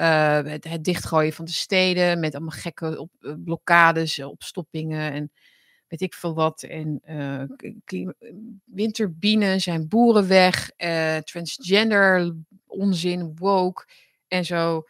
[0.00, 5.32] uh, het, dichtgooien van de steden met allemaal gekke uh, blokkades, opstoppingen en
[5.92, 6.62] weet ik veel wat.
[6.62, 7.42] En uh,
[9.58, 10.70] zijn boeren weg,
[11.24, 12.34] transgender
[12.66, 13.86] onzin, woke
[14.28, 14.82] en zo.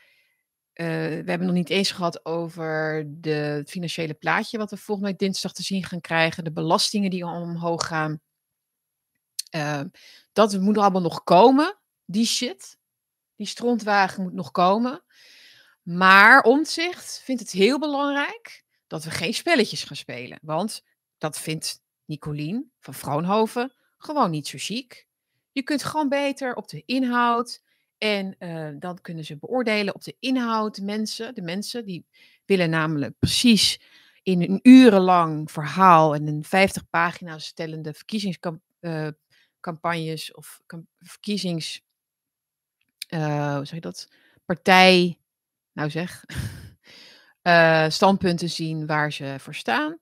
[0.73, 5.53] we hebben nog niet eens gehad over de, het financiële plaatje wat we volgende dinsdag
[5.53, 6.45] te zien gaan krijgen.
[6.45, 8.21] De belastingen die omhoog gaan.
[10.33, 12.79] dat moet allemaal nog komen, die shit.
[13.37, 15.05] Die strontwagen moet nog komen.
[15.83, 20.39] Maar Omtzigt vindt het heel belangrijk dat we geen spelletjes gaan spelen.
[20.43, 20.83] Want
[21.23, 25.07] dat vindt Nicolien van Vroonhoven gewoon niet zo chic.
[25.53, 27.63] Je kunt gewoon beter op de inhoud.
[27.99, 30.81] En uh, dan kunnen ze beoordelen op de inhoud.
[30.81, 32.07] Mensen, de mensen die
[32.45, 33.81] willen namelijk precies
[34.23, 40.61] in een urenlang verhaal en een 50 pagina's stellende verkiezingscampagnes uh, of
[40.99, 41.83] verkiezings
[43.09, 44.09] uh, hoe zeg je dat,
[44.45, 45.19] partij,
[45.73, 46.25] nou zeg,
[47.99, 50.01] standpunten zien waar ze voor staan.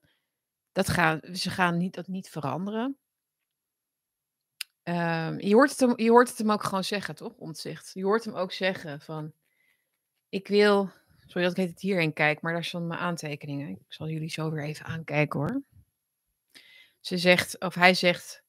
[0.71, 2.97] Dat gaan, ze gaan niet, dat niet veranderen.
[4.83, 7.33] Uh, je, hoort het hem, je hoort het hem ook gewoon zeggen, toch?
[7.37, 7.91] Omtzigt.
[7.93, 9.33] Je hoort hem ook zeggen van,
[10.29, 10.89] ik wil,
[11.25, 13.69] sorry dat ik het hierin kijk, maar daar staan mijn aantekeningen.
[13.69, 15.61] Ik zal jullie zo weer even aankijken hoor.
[16.99, 18.43] Ze zegt, of hij zegt,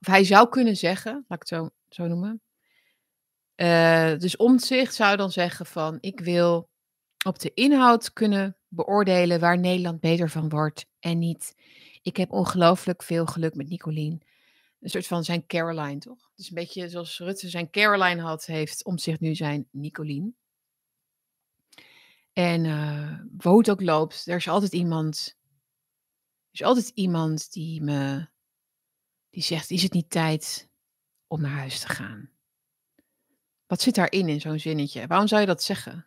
[0.00, 2.42] of hij zou kunnen zeggen, laat ik het zo, zo noemen.
[3.56, 6.70] Uh, dus omzicht zou dan zeggen van ik wil
[7.26, 11.54] op de inhoud kunnen beoordelen waar Nederland beter van wordt en niet.
[12.02, 14.22] Ik heb ongelooflijk veel geluk met Nicolien.
[14.80, 16.30] Een soort van zijn Caroline, toch?
[16.34, 20.36] Dus een beetje zoals Rutte zijn Caroline had, heeft omzicht nu zijn Nicolien.
[22.32, 25.36] En uh, hoe het ook loopt, er is altijd iemand.
[26.50, 28.28] Er is altijd iemand die me.
[29.30, 30.68] Die zegt: Is het niet tijd
[31.26, 32.30] om naar huis te gaan?
[33.66, 35.06] Wat zit daarin in zo'n zinnetje?
[35.06, 36.06] Waarom zou je dat zeggen?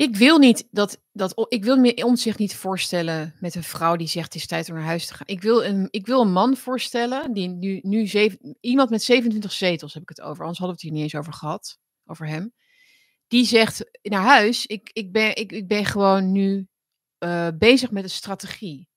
[0.00, 3.96] Ik wil niet dat, dat ik wil me om zich niet voorstellen met een vrouw
[3.96, 5.26] die zegt het is tijd om naar huis te gaan.
[5.26, 8.10] Ik wil een, ik wil een man voorstellen die nu, nu
[8.60, 11.20] iemand met 27 zetels heb ik het over, anders hadden we het hier niet eens
[11.20, 12.54] over gehad, over hem.
[13.26, 16.68] Die zegt naar huis, ik, ik, ben, ik, ik ben gewoon nu
[17.18, 18.88] uh, bezig met een strategie.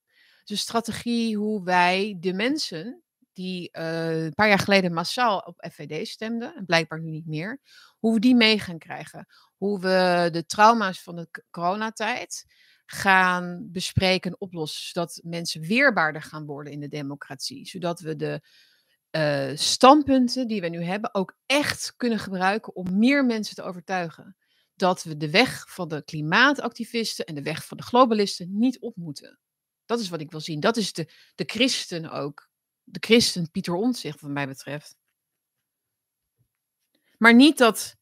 [0.43, 5.68] Dus een strategie hoe wij de mensen die uh, een paar jaar geleden massaal op
[5.72, 7.62] FVD stemden, en blijkbaar nu niet meer,
[7.99, 9.28] hoe we die mee gaan krijgen.
[9.64, 12.45] Hoe we de trauma's van de coronatijd
[12.86, 17.68] gaan bespreken en oplossen, zodat mensen weerbaarder gaan worden in de democratie.
[17.68, 18.41] Zodat we de
[19.11, 24.38] uh, standpunten die we nu hebben ook echt kunnen gebruiken om meer mensen te overtuigen.
[24.76, 28.95] Dat we de weg van de klimaatactivisten en de weg van de globalisten niet op
[28.95, 29.39] moeten.
[29.86, 30.59] Dat is wat ik wil zien.
[30.59, 32.49] Dat is de, de christen ook
[32.84, 34.95] de christen Pieter Omtzigt, wat mij betreft.
[37.18, 37.95] Maar niet dat,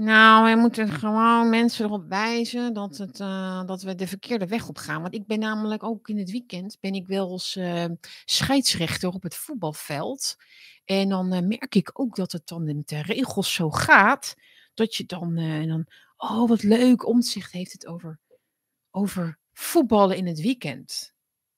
[0.00, 4.68] nou, we moeten gewoon mensen erop wijzen dat, het, uh, dat we de verkeerde weg
[4.68, 5.02] op gaan.
[5.02, 7.84] Want ik ben namelijk ook in het weekend, ben ik wel eens uh,
[8.24, 10.36] scheidsrechter op het voetbalveld.
[10.84, 14.34] En dan uh, merk ik ook dat het dan met de regels zo gaat,
[14.74, 15.34] dat je dan,
[15.66, 15.86] dan
[16.16, 18.18] oh wat leuk, Omtzigt heeft het over,
[18.90, 21.14] over voetballen in het weekend.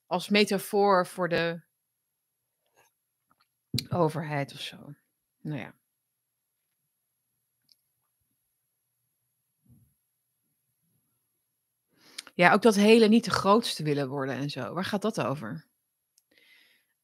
[0.07, 1.62] Als metafoor voor de
[3.88, 4.95] overheid of zo.
[5.40, 5.74] Nou ja.
[12.35, 14.72] Ja, ook dat hele niet de grootste willen worden en zo.
[14.72, 15.66] Waar gaat dat over?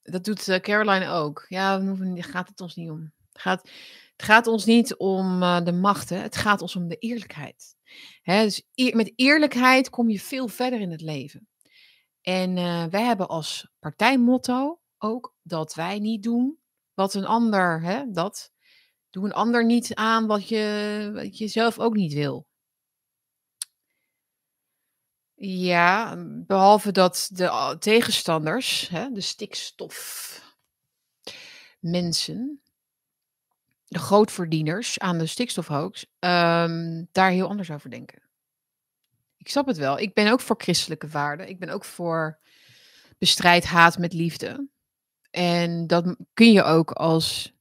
[0.02, 1.44] Dat doet uh, Caroline ook.
[1.48, 3.12] Ja, hoeven, gaat het ons niet om.
[3.32, 3.70] Het gaat,
[4.16, 6.22] het gaat ons niet om uh, de machten.
[6.22, 7.76] Het gaat ons om de eerlijkheid.
[8.22, 8.62] Hè, dus
[8.92, 11.48] met eerlijkheid kom je veel verder in het leven.
[12.20, 16.58] En uh, wij hebben als partijmotto ook dat wij niet doen
[16.94, 18.52] wat een ander, hè, dat.
[19.10, 22.47] Doe een ander niet aan wat je, wat je zelf ook niet wil.
[25.40, 26.16] Ja,
[26.46, 30.40] behalve dat de tegenstanders, hè, de stikstof
[31.80, 32.60] mensen,
[33.84, 38.22] de grootverdieners aan de stikstofhoax, um, daar heel anders over denken.
[39.36, 39.98] Ik snap het wel.
[39.98, 41.48] Ik ben ook voor christelijke waarden.
[41.48, 42.38] Ik ben ook voor
[43.18, 44.68] bestrijd haat met liefde.
[45.30, 47.54] En dat kun je ook als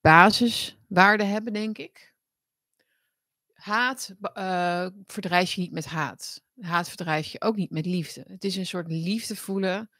[0.00, 2.05] basiswaarde hebben, denk ik.
[3.66, 6.42] Haat uh, verdrijf je niet met haat.
[6.60, 8.24] Haat verdrijf je ook niet met liefde.
[8.28, 9.90] Het is een soort liefde voelen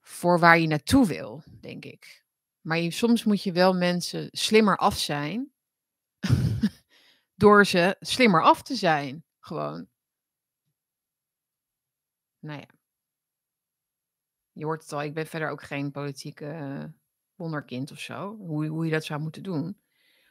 [0.00, 2.24] voor waar je naartoe wil, denk ik.
[2.60, 5.52] Maar soms moet je wel mensen slimmer af zijn.
[7.34, 9.24] door ze slimmer af te zijn.
[9.38, 9.88] Gewoon.
[12.38, 12.80] Nou ja
[14.52, 16.84] je hoort het al, ik ben verder ook geen politieke uh,
[17.34, 19.80] wonderkind of zo, hoe, hoe je dat zou moeten doen.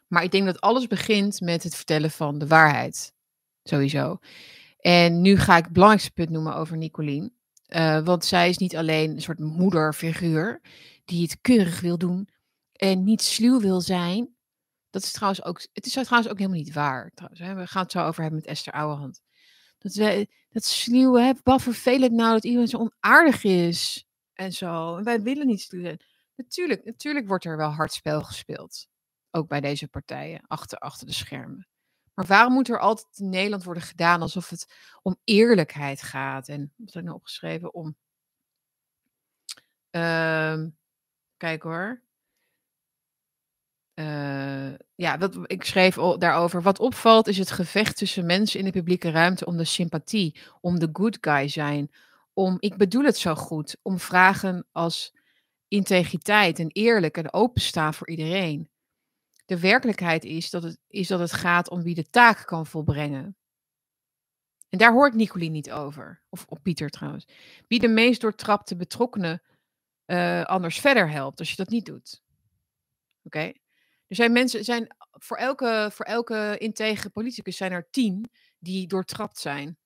[0.09, 3.13] Maar ik denk dat alles begint met het vertellen van de waarheid.
[3.63, 4.19] Sowieso.
[4.79, 7.33] En nu ga ik het belangrijkste punt noemen over Nicolien.
[7.67, 10.61] Uh, want zij is niet alleen een soort moederfiguur
[11.05, 12.29] die het keurig wil doen
[12.73, 14.35] en niet sluw wil zijn.
[14.89, 17.11] Dat is trouwens ook, het is trouwens ook helemaal niet waar.
[17.13, 17.55] Trouwens, hè.
[17.55, 19.21] We gaan het zo over hebben met Esther Ouwehand.
[19.77, 25.03] Dat, wij, dat sluwe, wat vervelend nou dat iemand zo onaardig is en zo.
[25.03, 25.99] Wij willen niet studeren.
[26.35, 28.87] Natuurlijk, natuurlijk wordt er wel hard spel gespeeld.
[29.31, 31.67] Ook bij deze partijen, achter, achter de schermen.
[32.13, 36.47] Maar waarom moet er altijd in Nederland worden gedaan alsof het om eerlijkheid gaat?
[36.47, 37.73] En wat heb ik nou opgeschreven?
[37.73, 37.95] Om.
[39.91, 40.63] Uh,
[41.37, 42.01] kijk hoor.
[43.99, 46.61] Uh, ja, wat, ik schreef daarover.
[46.61, 50.79] Wat opvalt is het gevecht tussen mensen in de publieke ruimte om de sympathie, om
[50.79, 51.91] de good guy zijn,
[52.33, 55.15] om, ik bedoel het zo goed, om vragen als
[55.67, 58.69] integriteit en eerlijk en openstaan voor iedereen.
[59.49, 63.37] De werkelijkheid is dat het, is dat het gaat om wie de taak kan volbrengen.
[64.69, 66.21] En daar hoor ik Nicolien niet over.
[66.29, 67.27] Of, of Pieter trouwens.
[67.67, 69.41] Wie de meest doortrapte betrokkenen
[70.05, 72.21] uh, anders verder helpt als je dat niet doet.
[73.23, 73.39] Oké?
[74.07, 78.29] Er zijn mensen, zijn, voor, elke, voor elke integere politicus zijn er tien
[78.59, 79.77] die doortrapt zijn.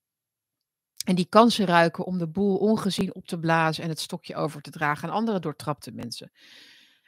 [1.05, 4.61] En die kansen ruiken om de boel ongezien op te blazen en het stokje over
[4.61, 6.31] te dragen aan andere doortrapte mensen.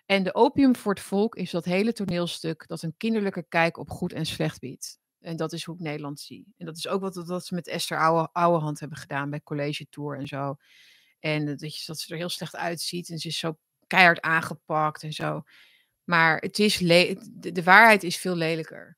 [0.06, 3.90] En de opium voor het volk is dat hele toneelstuk dat een kinderlijke kijk op
[3.90, 5.00] goed en slecht biedt.
[5.20, 6.54] En dat is hoe ik Nederland zie.
[6.58, 9.88] En dat is ook wat, wat ze met Esther Ouwe, Ouwehand hebben gedaan bij College
[9.90, 10.56] Tour en zo.
[11.20, 15.04] En dat, je, dat ze er heel slecht uitziet en ze is zo keihard aangepakt
[15.04, 15.44] en zo.
[16.04, 18.98] Maar het is de, de, waarheid is veel lelijker.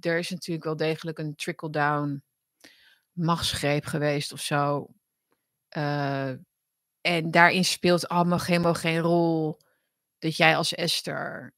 [0.00, 2.22] er is natuurlijk wel degelijk een trickle-down
[3.12, 4.88] machtsgreep geweest of zo.
[5.76, 6.32] Uh,
[7.00, 9.58] en daarin speelt allemaal helemaal geen rol
[10.20, 11.54] dat jij als Esther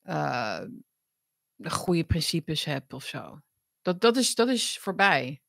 [1.54, 3.40] de goede principes hebt of zo.
[3.82, 5.42] Dat, dat, is, dat is voorbij.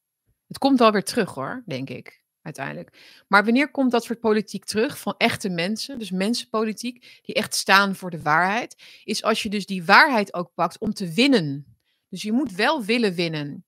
[0.48, 3.24] Het komt alweer terug hoor, denk ik uiteindelijk.
[3.28, 7.96] Maar wanneer komt dat soort politiek terug van echte mensen, dus mensenpolitiek, die echt staan
[7.96, 11.78] voor de waarheid, is als je dus die waarheid ook pakt om te winnen.
[12.10, 13.66] Dus je moet wel willen winnen.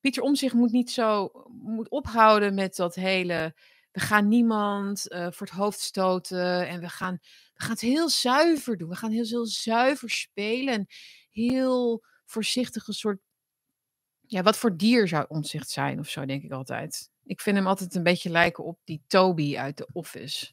[0.00, 3.54] Pieter Omzicht moet niet zo, moet ophouden met dat hele,
[3.92, 7.18] we gaan niemand uh, voor het hoofd stoten en we gaan,
[7.62, 8.88] we gaan het heel zuiver doen.
[8.88, 10.86] We gaan heel, heel zuiver spelen en
[11.30, 13.20] heel voorzichtig een soort,
[14.20, 17.10] ja, wat voor dier zou Omzicht zijn of zo, denk ik altijd.
[17.24, 20.52] Ik vind hem altijd een beetje lijken op die Toby uit The Office.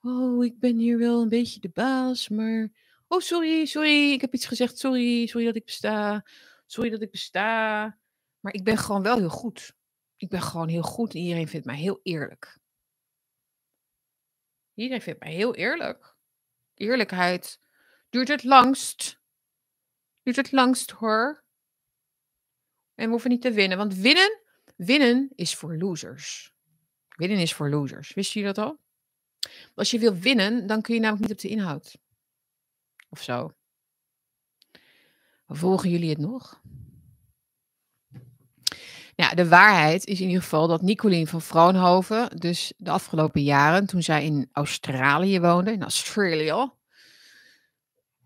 [0.00, 2.70] Oh, ik ben hier wel een beetje de baas, maar.
[3.06, 4.78] Oh, sorry, sorry, ik heb iets gezegd.
[4.78, 6.24] Sorry, sorry dat ik besta.
[6.66, 7.84] Sorry dat ik besta.
[8.40, 9.74] Maar ik ben gewoon wel heel goed.
[10.16, 12.58] Ik ben gewoon heel goed en iedereen vindt mij heel eerlijk.
[14.74, 16.16] Iedereen vindt mij heel eerlijk.
[16.78, 17.60] Eerlijkheid
[18.10, 19.20] duurt het langst.
[20.22, 21.44] Duurt het langst hoor.
[22.94, 24.46] En we hoeven niet te winnen, want winnen
[24.78, 26.52] Winnen is voor losers.
[27.08, 28.14] Winnen is voor losers.
[28.14, 28.78] Wist je dat al?
[29.74, 31.98] Als je wil winnen, dan kun je namelijk niet op de inhoud.
[33.08, 33.52] Of zo.
[35.46, 36.62] Volgen jullie het nog?
[39.20, 43.86] Ja, de waarheid is in ieder geval dat Nicolien van Vroonhoven, dus de afgelopen jaren,
[43.86, 46.70] toen zij in Australië woonde, in Australië,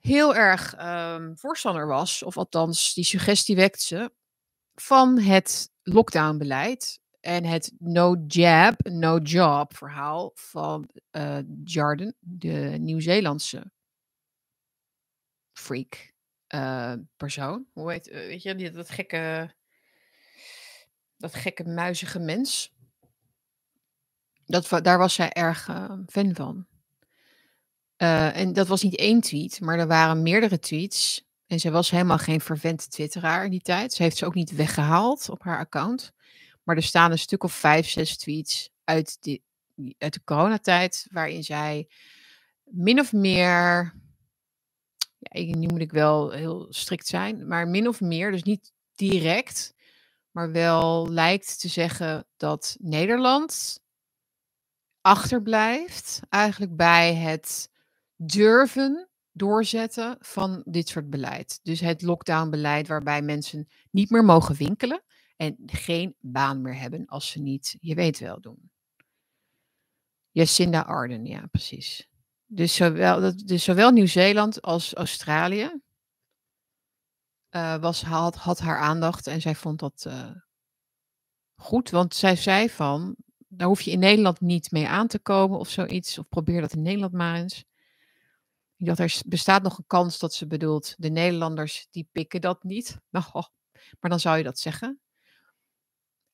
[0.00, 4.12] heel erg um, voorstander was, of althans die suggestie wekte ze,
[4.74, 13.72] van het lockdownbeleid en het no jab, no job verhaal van uh, Jarden, de Nieuw-Zeelandse
[15.52, 16.12] freak
[16.54, 17.66] uh, persoon.
[17.72, 19.54] Hoe heet, uh, weet je, dat gekke,
[21.22, 22.72] dat gekke muizige mens.
[24.46, 25.64] Dat, daar was zij erg
[26.06, 26.66] fan van.
[27.96, 32.18] en dat was niet één tweet, maar er waren meerdere tweets en ze was helemaal
[32.18, 33.92] geen vervente twitteraar in die tijd.
[33.92, 36.12] Ze heeft ze ook niet weggehaald op haar account.
[36.62, 39.42] Maar er staan een stuk of vijf, zes tweets uit, die,
[39.98, 41.06] uit de coronatijd.
[41.10, 41.88] Waarin zij
[42.64, 43.94] min of meer.
[45.18, 47.46] Ja, nu moet ik wel heel strikt zijn.
[47.46, 49.74] Maar min of meer, dus niet direct.
[50.32, 53.80] Maar wel lijkt te zeggen dat Nederland
[55.00, 56.20] achterblijft.
[56.28, 57.70] Eigenlijk bij het
[58.16, 61.60] durven doorzetten van dit soort beleid.
[61.62, 65.02] Dus het lockdown-beleid waarbij mensen niet meer mogen winkelen
[65.36, 68.70] en geen baan meer hebben als ze niet, je weet wel, doen.
[70.30, 72.08] Jacinda Arden, ja, precies.
[72.46, 75.80] Dus zowel, dus zowel Nieuw-Zeeland als Australië
[77.56, 80.30] uh, was, had, had haar aandacht en zij vond dat uh,
[81.56, 83.16] goed, want zij zei van,
[83.48, 86.72] daar hoef je in Nederland niet mee aan te komen of zoiets, of probeer dat
[86.72, 87.64] in Nederland maar eens.
[88.76, 92.96] Er bestaat nog een kans dat ze bedoelt, de Nederlanders die pikken dat niet.
[93.10, 93.26] Nou,
[94.00, 95.00] maar dan zou je dat zeggen.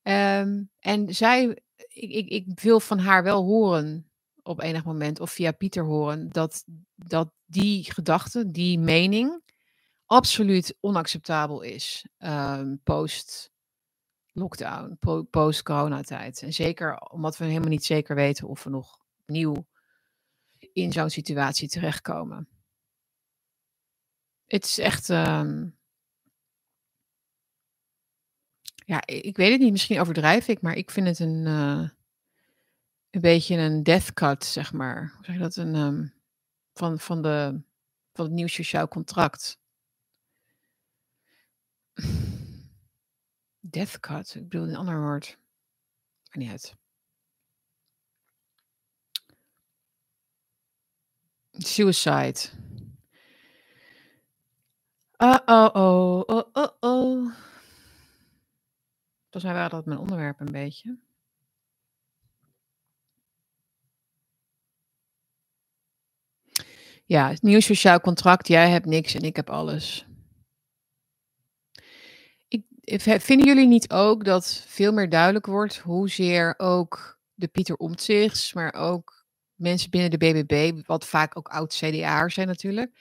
[0.02, 4.10] Um, en zij, ik, ik, ik wil van haar wel horen
[4.42, 6.64] op enig moment, of via Pieter horen, dat,
[6.94, 9.42] dat die gedachte, die mening,
[10.08, 13.52] absoluut onacceptabel is um, post
[14.32, 16.42] lockdown, po post coronatijd.
[16.42, 19.66] En zeker omdat we helemaal niet zeker weten of we nog opnieuw
[20.72, 22.48] in zo'n situatie terechtkomen.
[24.46, 25.08] Het is echt.
[25.08, 25.76] Um,
[28.74, 29.72] ja, ik weet het niet.
[29.72, 31.46] Misschien overdrijf ik, maar ik vind het een.
[31.46, 31.88] Uh,
[33.10, 35.12] een beetje een death cut, zeg maar.
[35.16, 35.56] Hoe zeg je dat?
[35.56, 36.14] Een, um,
[36.72, 37.60] van, van, de,
[38.12, 39.58] van het nieuw sociaal contract.
[43.60, 45.38] Death cut, ik bedoel een ander woord.
[46.28, 46.76] Maar niet uit.
[51.50, 52.38] Suicide.
[55.18, 57.32] Uh oh, oh, oh, oh, oh.
[59.30, 60.98] Volgens mij waren dat mijn onderwerp een beetje.
[67.06, 68.48] Ja, nieuw sociaal contract.
[68.48, 70.07] Jij hebt niks en ik heb alles.
[72.96, 78.74] Vinden jullie niet ook dat veel meer duidelijk wordt hoezeer ook de Pieter Omtzigts, maar
[78.74, 82.92] ook mensen binnen de BBB, wat vaak ook oud-CDA'ers zijn natuurlijk,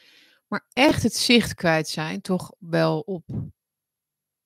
[0.47, 3.23] maar echt het zicht kwijt zijn, toch wel op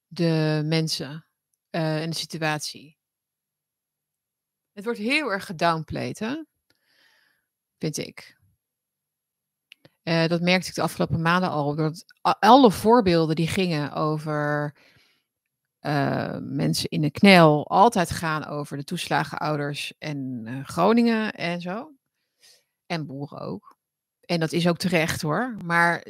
[0.08, 1.26] de mensen
[1.72, 2.98] uh, en de situatie.
[4.72, 6.46] Het wordt heel erg gedownplayed?
[7.78, 8.40] Vind ik.
[10.04, 11.76] Uh, dat merkte ik de afgelopen maanden al.
[11.76, 14.74] Dat alle voorbeelden die gingen over
[15.82, 21.92] uh, mensen in de knel altijd gaan over de toeslagenouders en uh, Groningen en zo.
[22.86, 23.78] En boeren ook.
[24.22, 25.58] En dat is ook terecht hoor.
[25.64, 26.06] Maar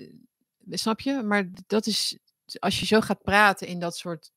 [0.69, 1.21] snap je?
[1.23, 2.19] Maar dat is
[2.59, 4.31] als je zo gaat praten in dat soort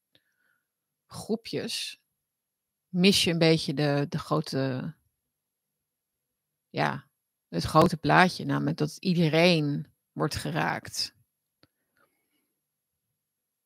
[1.06, 2.00] groepjes,
[2.88, 4.94] mis je een beetje de, de grote,
[6.68, 7.06] ja,
[7.48, 11.13] het grote plaatje, namelijk dat iedereen wordt geraakt.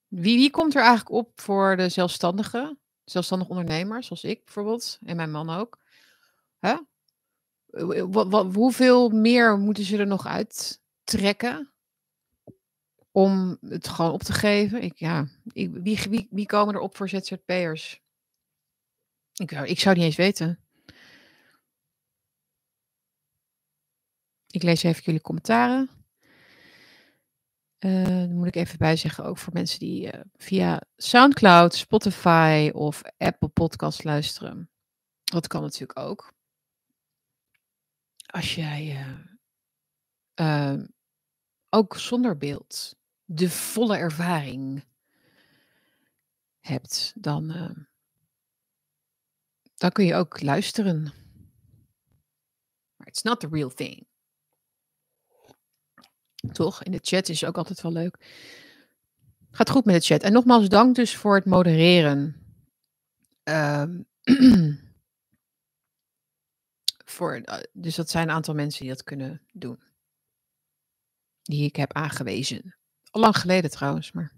[0.08, 5.16] Wie, wie komt er eigenlijk op voor de zelfstandigen, zelfstandig ondernemers, zoals ik bijvoorbeeld, en
[5.16, 5.78] mijn man ook?
[6.58, 6.76] Hè?
[8.08, 11.72] Wat, hoeveel meer moeten ze er nog uittrekken
[13.10, 14.82] om het gewoon op te geven?
[14.82, 18.02] Ik, ja, ik, wie, wie, wie komen er op voor ZZP'ers?
[19.34, 20.60] Ik, ik zou niet eens weten.
[24.46, 25.97] Ik lees even jullie commentaren.
[27.78, 32.70] Uh, dan moet ik even bij zeggen, ook voor mensen die uh, via SoundCloud, Spotify
[32.74, 34.70] of Apple Podcast luisteren.
[35.24, 36.32] Dat kan natuurlijk ook.
[38.26, 39.06] Als jij
[40.40, 40.82] uh,
[41.68, 44.84] ook zonder beeld de volle ervaring
[46.60, 47.46] hebt, dan,
[49.74, 51.02] dan kun je ook luisteren.
[52.96, 54.07] Maar it's not the real thing.
[56.52, 56.82] Toch?
[56.82, 58.16] In de chat is ook altijd wel leuk.
[59.50, 60.22] Gaat goed met de chat.
[60.22, 62.36] En nogmaals dank dus voor het modereren.
[63.44, 64.06] Um,
[67.04, 69.82] voor, eh, dus dat zijn een aantal mensen die dat kunnen doen.
[71.42, 72.76] Die ik heb aangewezen.
[73.10, 74.36] Al lang geleden trouwens, maar.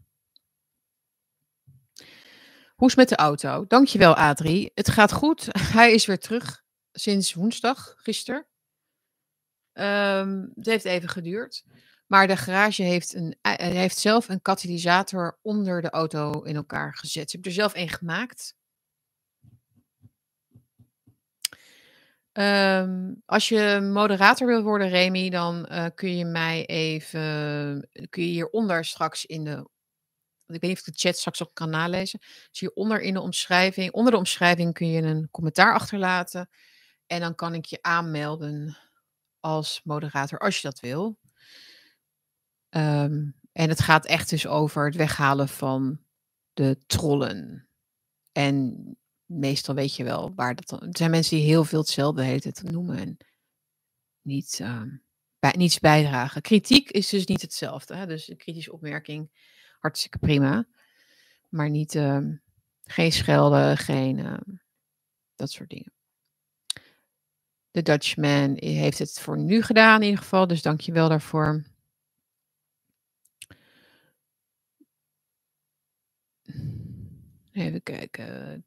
[2.74, 3.64] Hoe is het met de auto?
[3.66, 4.70] Dankjewel, Adrie.
[4.74, 5.48] Het gaat goed.
[5.78, 8.46] Hij is weer terug sinds woensdag, gisteren.
[9.72, 11.64] Um, het heeft even geduurd.
[12.10, 16.94] Maar de garage heeft, een, eh, heeft zelf een katalysator onder de auto in elkaar
[16.96, 17.30] gezet.
[17.30, 18.54] Ze hebben er zelf een gemaakt.
[22.32, 27.88] Um, als je moderator wil worden, Remy, dan uh, kun je mij even.
[28.08, 29.68] Kun je hieronder straks in de.
[30.46, 32.18] Ik weet niet of de chat straks ook kan nalezen.
[32.20, 33.92] Dus hieronder in de omschrijving.
[33.92, 36.50] Onder de omschrijving kun je een commentaar achterlaten.
[37.06, 38.76] En dan kan ik je aanmelden
[39.40, 41.18] als moderator als je dat wil.
[42.70, 46.00] Um, en het gaat echt dus over het weghalen van
[46.52, 47.68] de trollen.
[48.32, 48.84] En
[49.24, 50.88] meestal weet je wel waar dat dan.
[50.90, 53.16] Zijn mensen die heel veel hetzelfde heet te noemen en
[54.22, 55.02] niet, um,
[55.38, 56.42] bij, niets bijdragen.
[56.42, 57.94] Kritiek is dus niet hetzelfde.
[57.94, 58.06] Hè?
[58.06, 59.30] Dus een kritische opmerking,
[59.78, 60.66] hartstikke prima.
[61.48, 62.42] Maar niet, um,
[62.84, 64.40] geen schelden, geen
[65.40, 65.92] dat soort dingen.
[67.70, 71.64] De Dutchman heeft het voor nu gedaan in ieder geval, dus dank je wel daarvoor.
[77.52, 78.62] Even kijken.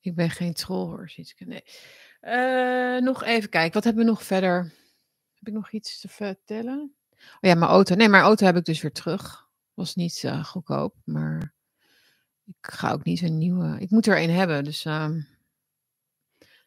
[0.00, 1.12] Ik ben geen troll hoor.
[1.38, 1.64] Nee.
[2.22, 3.72] Uh, nog even kijken.
[3.72, 4.72] Wat hebben we nog verder?
[5.34, 6.94] Heb ik nog iets te vertellen?
[7.10, 7.94] Oh ja, mijn auto.
[7.94, 9.48] Nee, mijn auto heb ik dus weer terug.
[9.74, 11.54] Was niet uh, goedkoop, maar
[12.44, 13.76] ik ga ook niet een nieuwe.
[13.80, 14.64] Ik moet er een hebben.
[14.64, 15.08] Dus uh,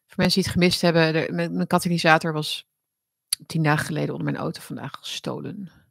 [0.05, 2.67] voor mensen die het gemist hebben, de, mijn katalysator was
[3.45, 5.84] tien dagen geleden onder mijn auto vandaag gestolen.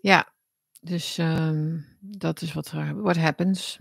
[0.00, 0.32] Ja,
[0.80, 3.78] dus um, dat is wat er what happens.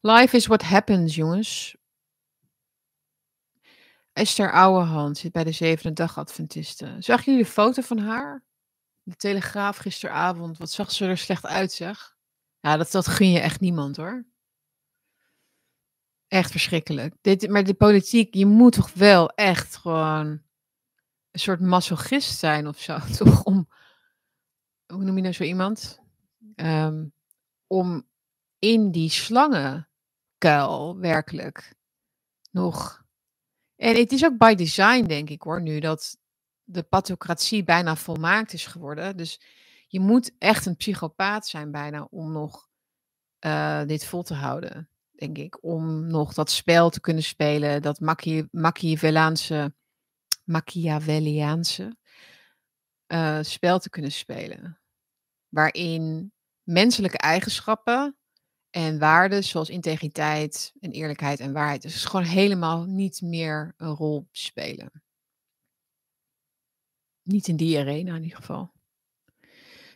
[0.00, 1.76] Life is what happens, jongens.
[4.12, 7.02] Esther Ouwehand zit bij de zevende dag Adventisten.
[7.02, 8.44] Zag jullie de foto van haar?
[9.02, 10.58] De Telegraaf gisteravond.
[10.58, 12.16] Wat zag ze er slecht uit, zeg.
[12.60, 14.26] Ja, dat, dat gun je echt niemand, hoor.
[16.28, 17.14] Echt verschrikkelijk.
[17.20, 20.26] Dit, maar de politiek, je moet toch wel echt gewoon
[21.30, 23.44] een soort masochist zijn of zo, toch?
[23.44, 23.68] Om,
[24.86, 26.00] hoe noem je nou zo iemand?
[26.56, 27.12] Um,
[27.66, 28.06] om
[28.58, 31.74] in die slangenkuil werkelijk
[32.50, 33.04] nog.
[33.76, 36.18] En het is ook by design, denk ik hoor, nu dat
[36.64, 39.16] de pathocratie bijna volmaakt is geworden.
[39.16, 39.40] Dus
[39.86, 42.68] je moet echt een psychopaat zijn bijna om nog
[43.40, 45.64] uh, dit vol te houden, denk ik.
[45.64, 48.00] Om nog dat spel te kunnen spelen, dat
[48.50, 49.74] Machiavellaanse,
[50.44, 51.96] Machiavelliaanse,
[53.06, 54.78] eh, spel te kunnen spelen.
[55.48, 58.16] Waarin menselijke eigenschappen
[58.70, 64.28] en waarden zoals integriteit en eerlijkheid en waarheid dus gewoon helemaal niet meer een rol
[64.32, 65.02] spelen.
[67.22, 68.72] Niet in die arena in ieder geval.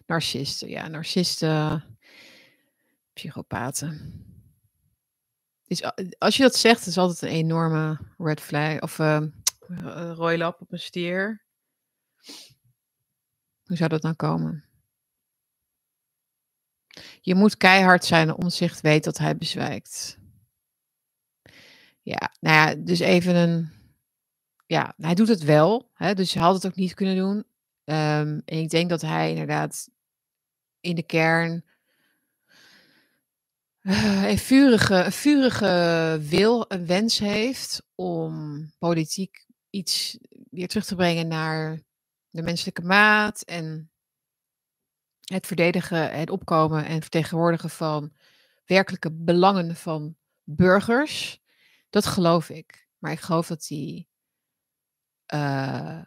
[0.06, 1.84] Narcisten, ja, narcisten,
[3.12, 4.24] psychopaten.
[5.66, 5.82] Is,
[6.18, 9.22] als je dat zegt, is altijd een enorme red flag of uh,
[10.14, 11.44] rooilap op een stier.
[13.70, 14.64] Hoe zou dat dan komen?
[17.20, 20.18] Je moet keihard zijn om zich weet dat hij bezwijkt.
[22.02, 23.72] Ja, nou ja, dus even een.
[24.66, 25.90] Ja, hij doet het wel.
[25.94, 27.36] Hè, dus hij had het ook niet kunnen doen.
[27.36, 29.88] Um, en ik denk dat hij inderdaad
[30.80, 31.64] in de kern
[33.82, 40.18] uh, een, vurige, een vurige wil, een wens heeft om politiek iets
[40.50, 41.88] weer terug te brengen naar
[42.30, 43.90] de menselijke maat en
[45.20, 48.12] het verdedigen, het opkomen en vertegenwoordigen van
[48.64, 51.40] werkelijke belangen van burgers.
[51.90, 52.88] Dat geloof ik.
[52.98, 54.08] Maar ik geloof dat hij,
[55.34, 56.02] uh,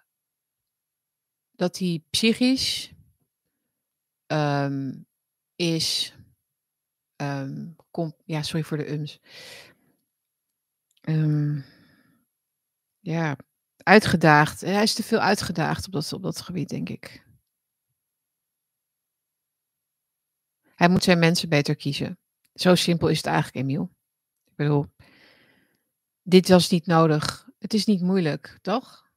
[1.51, 2.93] dat hij psychisch
[4.27, 5.07] um,
[5.55, 6.15] is.
[7.15, 9.19] Um, kom, ja, sorry voor de ums.
[11.01, 11.65] Um,
[12.99, 13.37] ja,
[13.83, 14.61] uitgedaagd.
[14.61, 17.25] Hij is te veel uitgedaagd op dat, op dat gebied, denk ik.
[20.75, 22.17] Hij moet zijn mensen beter kiezen.
[22.53, 23.91] Zo simpel is het eigenlijk, Emiel.
[24.45, 24.85] Ik bedoel,
[26.21, 27.49] dit was niet nodig.
[27.59, 29.11] Het is niet moeilijk, toch?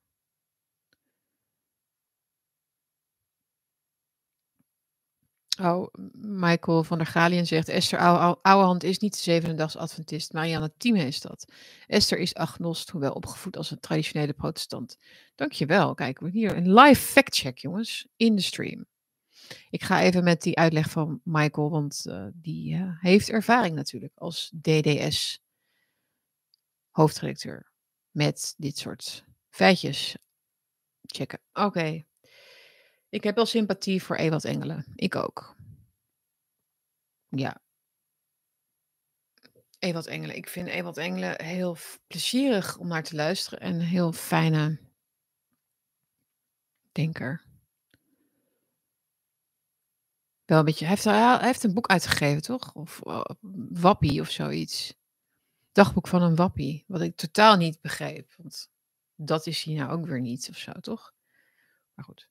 [5.61, 7.99] Oh, Michael van der Galien zegt: Esther
[8.43, 10.33] Ouwehand is niet de zevende Adventist.
[10.33, 11.53] Marianne Thieme is dat.
[11.87, 14.99] Esther is agnost, hoewel opgevoed als een traditionele protestant.
[15.35, 15.95] Dankjewel.
[15.95, 18.87] Kijk, we hier een live fact-check, jongens, in de stream.
[19.71, 24.13] Ik ga even met die uitleg van Michael, want uh, die uh, heeft ervaring natuurlijk
[24.17, 25.41] als DDS
[26.91, 27.73] hoofdredacteur
[28.11, 30.17] met dit soort feitjes
[31.07, 31.41] checken.
[31.53, 32.05] Oké.
[33.09, 34.85] Ik heb wel sympathie voor Ewald Engelen.
[34.95, 35.57] Ik ook.
[37.29, 37.61] Ja.
[39.79, 40.37] Ewald Engelen.
[40.37, 41.77] Ik vind Ewald Engelen heel
[42.07, 44.79] plezierig om naar te luisteren en een heel fijne
[46.93, 47.45] denker.
[50.45, 50.85] Wel een beetje.
[50.85, 52.75] Hij heeft, hij heeft een boek uitgegeven, toch?
[52.75, 53.25] Of uh,
[53.71, 54.95] Wappie of zoiets.
[55.73, 56.85] Dagboek van een Wappie.
[56.87, 58.35] Wat ik totaal niet begreep.
[58.37, 58.71] Want
[59.15, 61.15] dat is hij nou ook weer niet of zo, toch?
[61.95, 62.29] Maar goed.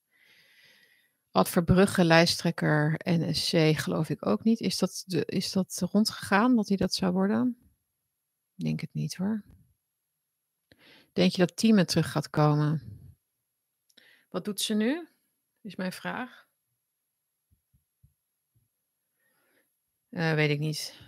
[1.36, 4.60] Ad Verbrugge, lijsttrekker NSC, geloof ik ook niet.
[4.60, 7.58] Is dat, de, is dat rondgegaan dat hij dat zou worden?
[8.56, 9.44] Ik denk het niet hoor.
[11.14, 12.82] Denk je dat Tieme terug gaat komen?
[14.30, 15.08] Wat doet ze nu?
[15.62, 16.48] Is mijn vraag.
[20.10, 21.00] Uh, weet ik niet.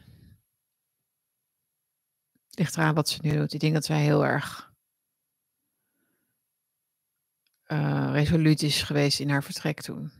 [2.49, 3.53] Ligt eraan wat ze nu doet.
[3.53, 4.66] Ik denk dat zij heel erg
[7.67, 10.11] uh, resoluut is geweest in haar vertrek toen.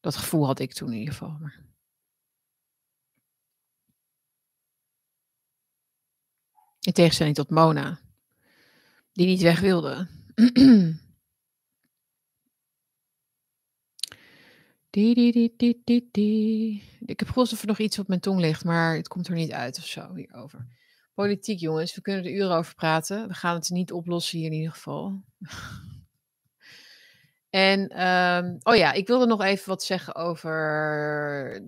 [0.00, 1.36] Dat gevoel had ik toen in ieder geval.
[1.40, 1.66] Maar...
[6.80, 8.00] In tegenstelling tot Mona,
[9.12, 10.08] die niet weg wilde.
[17.06, 19.34] Ik heb gevoeld of er nog iets op mijn tong ligt, maar het komt er
[19.34, 20.66] niet uit of zo hierover.
[21.14, 23.28] Politiek, jongens, we kunnen er uren over praten.
[23.28, 25.24] We gaan het niet oplossen hier in ieder geval.
[27.50, 31.62] en, um, oh ja, ik wilde nog even wat zeggen over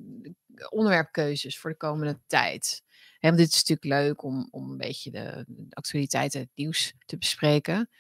[0.68, 2.82] onderwerpkeuzes voor de komende tijd.
[3.20, 6.94] Want dit is natuurlijk leuk om, om een beetje de, de actualiteit en het nieuws
[7.06, 7.90] te bespreken.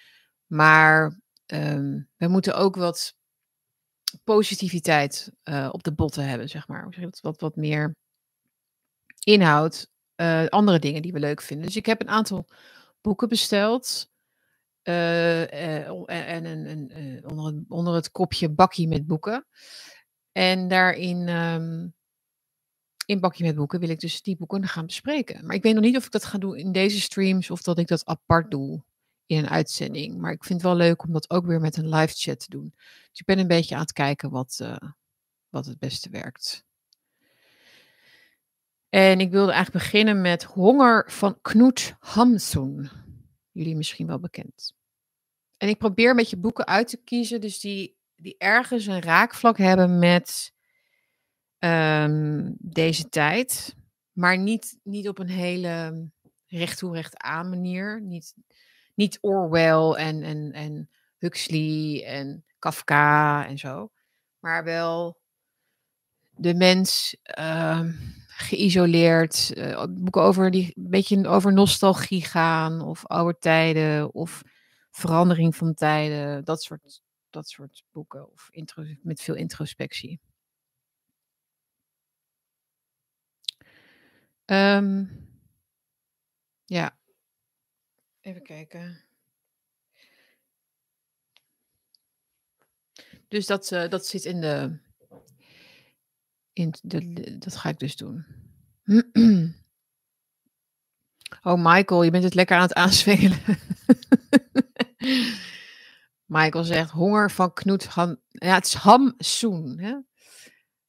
[0.46, 3.14] Maar um, we moeten ook wat
[4.24, 7.10] positiviteit uh, op de botten hebben, zeg maar.
[7.20, 7.94] Wat, wat meer
[9.24, 11.66] inhoud, uh, andere dingen die we leuk vinden.
[11.66, 12.46] Dus ik heb een aantal
[13.00, 14.09] boeken besteld.
[14.84, 15.40] Uh,
[16.28, 19.46] en een, een, onder, onder, het kopje bakje met boeken.
[20.32, 21.94] En daarin, um,
[23.06, 25.46] in bakje met boeken, wil ik dus die boeken gaan bespreken.
[25.46, 27.78] Maar ik weet nog niet of ik dat ga doen in deze streams of dat
[27.78, 28.82] ik dat apart doe
[29.26, 30.18] in een uitzending.
[30.18, 32.50] Maar ik vind het wel leuk om dat ook weer met een live chat te
[32.50, 32.72] doen.
[33.10, 34.60] Dus ik ben een beetje aan het kijken wat,
[35.48, 36.64] wat het beste werkt.
[38.90, 42.90] En ik wilde eigenlijk beginnen met Honger van Knut Hamsun.
[43.50, 44.74] Jullie misschien wel bekend.
[45.56, 49.58] En ik probeer met je boeken uit te kiezen, dus die, die ergens een raakvlak
[49.58, 50.52] hebben met
[51.58, 53.74] um, deze tijd.
[54.12, 56.08] Maar niet, niet op een hele
[56.46, 58.00] recht toe recht aan manier.
[58.02, 58.34] Niet,
[58.94, 63.90] niet Orwell en, en, en Huxley en Kafka en zo.
[64.38, 65.20] Maar wel
[66.30, 67.92] de mens ehm,
[68.40, 69.52] geïsoleerd.
[69.56, 72.80] Uh, boeken over die een beetje over nostalgie gaan.
[72.80, 74.14] Of oude tijden.
[74.14, 74.42] Of
[74.90, 76.44] verandering van tijden.
[76.44, 78.32] Dat soort, dat soort boeken.
[78.32, 80.20] Of intro, met veel introspectie.
[84.46, 85.28] Um,
[86.64, 86.98] ja.
[88.20, 89.04] Even kijken.
[93.28, 94.78] Dus dat, uh, dat zit in de.
[97.38, 98.24] Dat ga ik dus doen.
[101.42, 103.38] Oh, Michael, je bent het lekker aan het aanswengelen.
[106.26, 107.84] Michael zegt honger van Knoet.
[107.84, 110.04] Han, ja, het is hamsoen.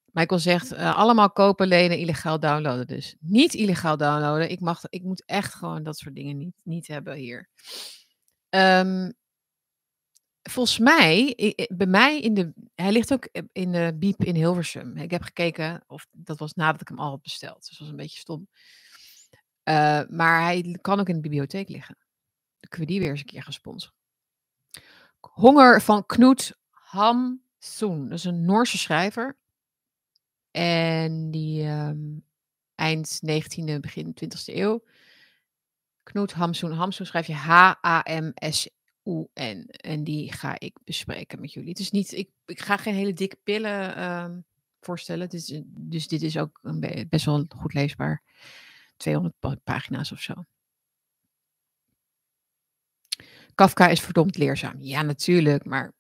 [0.06, 2.88] Michael zegt uh, allemaal kopen, lenen, illegaal downloaden.
[2.88, 4.50] Dus niet illegaal downloaden.
[4.52, 7.50] Ik, mag, ik moet echt gewoon dat soort dingen niet, niet hebben hier.
[8.50, 9.14] Um,
[10.42, 11.36] volgens mij,
[11.74, 12.54] bij mij in de.
[12.76, 14.98] Hij ligt ook in de Biep in Hilversum.
[14.98, 17.60] Ik heb gekeken, of dat was nadat ik hem al had besteld.
[17.60, 18.48] Dus dat was een beetje stom.
[19.64, 21.98] Uh, maar hij kan ook in de bibliotheek liggen.
[22.60, 23.96] Dan kunnen we die weer eens een keer gaan sponsoren.
[25.20, 28.08] Honger van Knut Hamsun.
[28.08, 29.38] Dat is een Noorse schrijver.
[30.52, 32.26] En die um,
[32.76, 34.84] eind 19e, begin 20e eeuw.
[36.04, 36.72] Knut Hamsun.
[36.72, 38.80] Hamsun schrijf je H-A-M-S-U-N.
[39.34, 41.70] En die ga ik bespreken met jullie.
[41.70, 44.46] Het niet, ik, ik ga geen hele dikke pillen um,
[44.80, 45.30] voorstellen.
[45.30, 46.60] Dus, dus dit is ook
[47.10, 48.24] best wel goed leesbaar.
[48.98, 50.34] 200 pagina's of zo.
[53.56, 54.76] Kafka is verdomd leerzaam.
[54.80, 55.66] Ja, natuurlijk.
[55.66, 55.94] Maar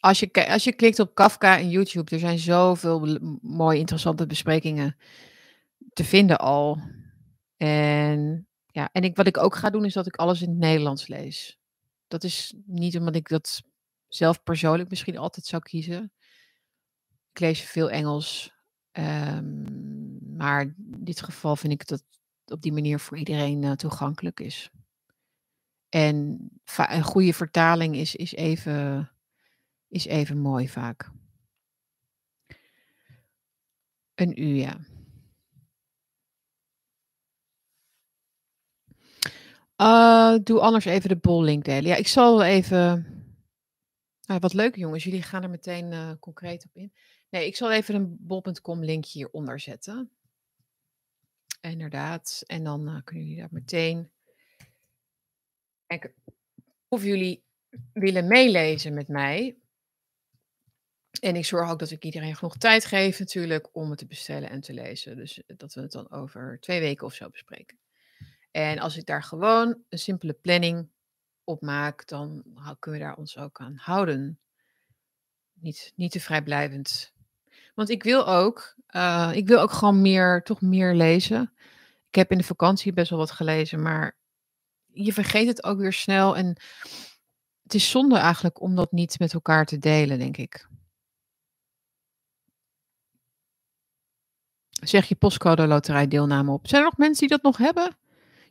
[0.00, 4.96] als je, als je klikt op Kafka en YouTube, er zijn zoveel mooie, interessante besprekingen
[5.92, 6.78] te vinden al.
[7.56, 10.58] En, ja, en ik, wat ik ook ga doen, is dat ik alles in het
[10.58, 11.58] Nederlands lees.
[12.08, 13.62] Dat is niet omdat ik dat
[14.08, 16.12] zelf persoonlijk misschien altijd zou kiezen.
[17.32, 18.52] Ik lees veel Engels.
[18.92, 22.04] Um, maar in dit geval vind ik dat
[22.44, 24.70] op die manier voor iedereen uh, toegankelijk is.
[25.88, 29.10] En een goede vertaling is, is, even,
[29.88, 31.10] is even mooi vaak.
[34.14, 34.80] Een uur, ja.
[39.84, 41.84] Uh, doe anders even de bollink delen.
[41.84, 43.06] Ja, ik zal even.
[44.26, 46.92] Uh, wat leuk jongens, jullie gaan er meteen uh, concreet op in.
[47.30, 50.10] Nee, ik zal even een bol.com linkje hieronder zetten.
[51.60, 52.42] Inderdaad.
[52.46, 54.10] En dan uh, kunnen jullie daar meteen
[55.86, 56.14] kijken
[56.88, 57.44] of jullie
[57.92, 59.56] willen meelezen met mij.
[61.20, 64.50] En ik zorg ook dat ik iedereen genoeg tijd geef natuurlijk om het te bestellen
[64.50, 65.16] en te lezen.
[65.16, 67.78] Dus eh, dat we het dan over twee weken of zo bespreken.
[68.54, 70.88] En als ik daar gewoon een simpele planning
[71.44, 72.44] op maak, dan
[72.78, 74.38] kunnen we daar ons ook aan houden.
[75.52, 77.12] Niet, niet te vrijblijvend.
[77.74, 81.52] Want ik wil ook, uh, ik wil ook gewoon meer, toch meer lezen.
[82.08, 84.16] Ik heb in de vakantie best wel wat gelezen, maar
[84.92, 86.36] je vergeet het ook weer snel.
[86.36, 86.46] En
[87.62, 90.68] het is zonde eigenlijk om dat niet met elkaar te delen, denk ik.
[94.70, 96.68] Zeg je postcode loterij deelname op.
[96.68, 98.02] Zijn er nog mensen die dat nog hebben?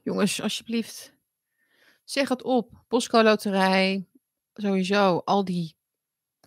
[0.04, 1.14] Jongens, alsjeblieft.
[2.04, 2.84] Zeg het op.
[2.88, 4.08] Postcode loterij.
[4.54, 5.22] Sowieso.
[5.26, 5.76] Al die.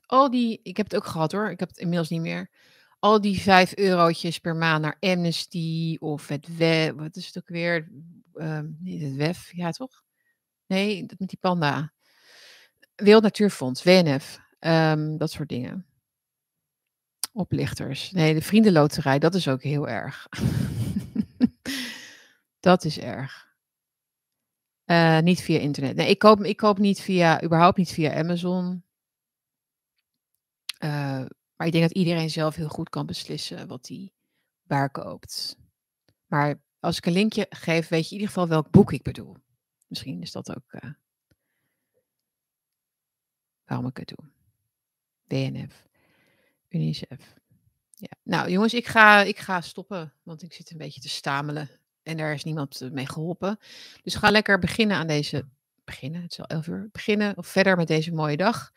[0.06, 0.60] Al die.
[0.62, 1.50] Ik heb het ook gehad hoor.
[1.50, 2.50] Ik heb het inmiddels niet meer
[2.98, 7.48] al die vijf eurotjes per maand naar Amnesty of het WEF, wat is het ook
[7.48, 7.88] weer?
[8.78, 10.02] Niet het WEF, ja toch?
[10.66, 11.92] Nee, dat met die panda.
[12.94, 15.86] Wereld Natuurfonds, WNF, um, dat soort dingen.
[17.32, 18.10] Oplichters.
[18.10, 20.26] Nee, de vriendenloterij, dat is ook heel erg.
[22.60, 23.45] dat is erg.
[24.86, 25.96] Uh, niet via internet.
[25.96, 28.84] Nee, ik koop, ik koop niet via, überhaupt niet via Amazon.
[30.84, 31.24] Uh,
[31.56, 34.12] maar ik denk dat iedereen zelf heel goed kan beslissen wat hij
[34.62, 35.56] waar koopt.
[36.26, 39.36] Maar als ik een linkje geef, weet je in ieder geval welk boek ik bedoel.
[39.86, 40.90] Misschien is dat ook uh,
[43.64, 44.30] waarom ik het doe.
[45.24, 45.86] WNF,
[46.68, 47.34] UNICEF.
[47.90, 48.16] Ja.
[48.22, 51.70] Nou jongens, ik ga, ik ga stoppen, want ik zit een beetje te stamelen.
[52.06, 53.58] En daar is niemand mee geholpen.
[54.02, 55.46] Dus ga lekker beginnen aan deze.
[55.84, 56.88] Beginnen, het is al elf uur.
[56.92, 58.70] Beginnen of verder met deze mooie dag.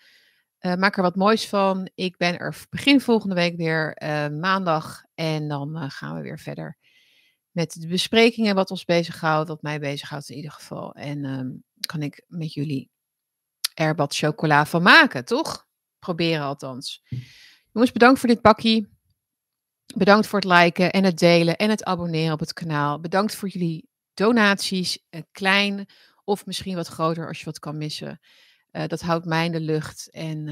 [0.62, 1.90] Uh, maak er wat moois van.
[1.96, 5.04] Ik ben er begin volgende week weer, uh, maandag.
[5.16, 6.78] En dan uh, gaan we weer verder
[7.52, 10.94] met de besprekingen wat ons bezighoudt, wat mij bezighoudt in ieder geval.
[10.94, 12.90] En um, kan ik met jullie
[13.74, 15.68] er wat chocola van maken, toch?
[16.00, 17.04] Proberen althans.
[17.72, 18.99] Jongens, bedankt voor dit bakkie.
[19.96, 23.00] Bedankt voor het liken en het delen en het abonneren op het kanaal.
[23.00, 25.86] Bedankt voor jullie donaties, klein
[26.24, 28.20] of misschien wat groter als je wat kan missen.
[28.72, 30.10] Uh, dat houdt mij in de lucht.
[30.12, 30.46] En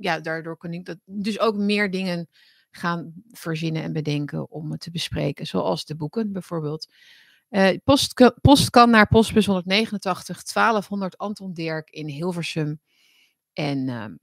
[0.00, 2.28] ja, daardoor kan ik dat, dus ook meer dingen
[2.70, 5.46] gaan verzinnen en bedenken om te bespreken.
[5.46, 6.92] Zoals de boeken bijvoorbeeld.
[7.84, 12.80] post, post kan naar postbus 189 1200 Anton Dirk in Hilversum.
[13.52, 14.14] En ehm,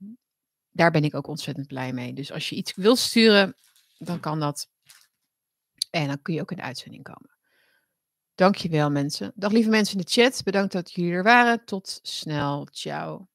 [0.70, 2.12] daar ben ik ook ontzettend blij mee.
[2.12, 3.54] Dus als je iets wilt sturen,
[4.00, 4.68] dan kan dat.
[5.90, 7.30] En dan kun je ook in de uitzending komen.
[8.34, 9.32] Dankjewel mensen.
[9.34, 10.42] Dag lieve mensen in de chat.
[10.44, 11.64] Bedankt dat jullie er waren.
[11.64, 12.68] Tot snel.
[12.70, 13.28] Ciao.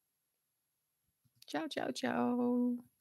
[1.39, 2.94] Ciao, ciao, ciao.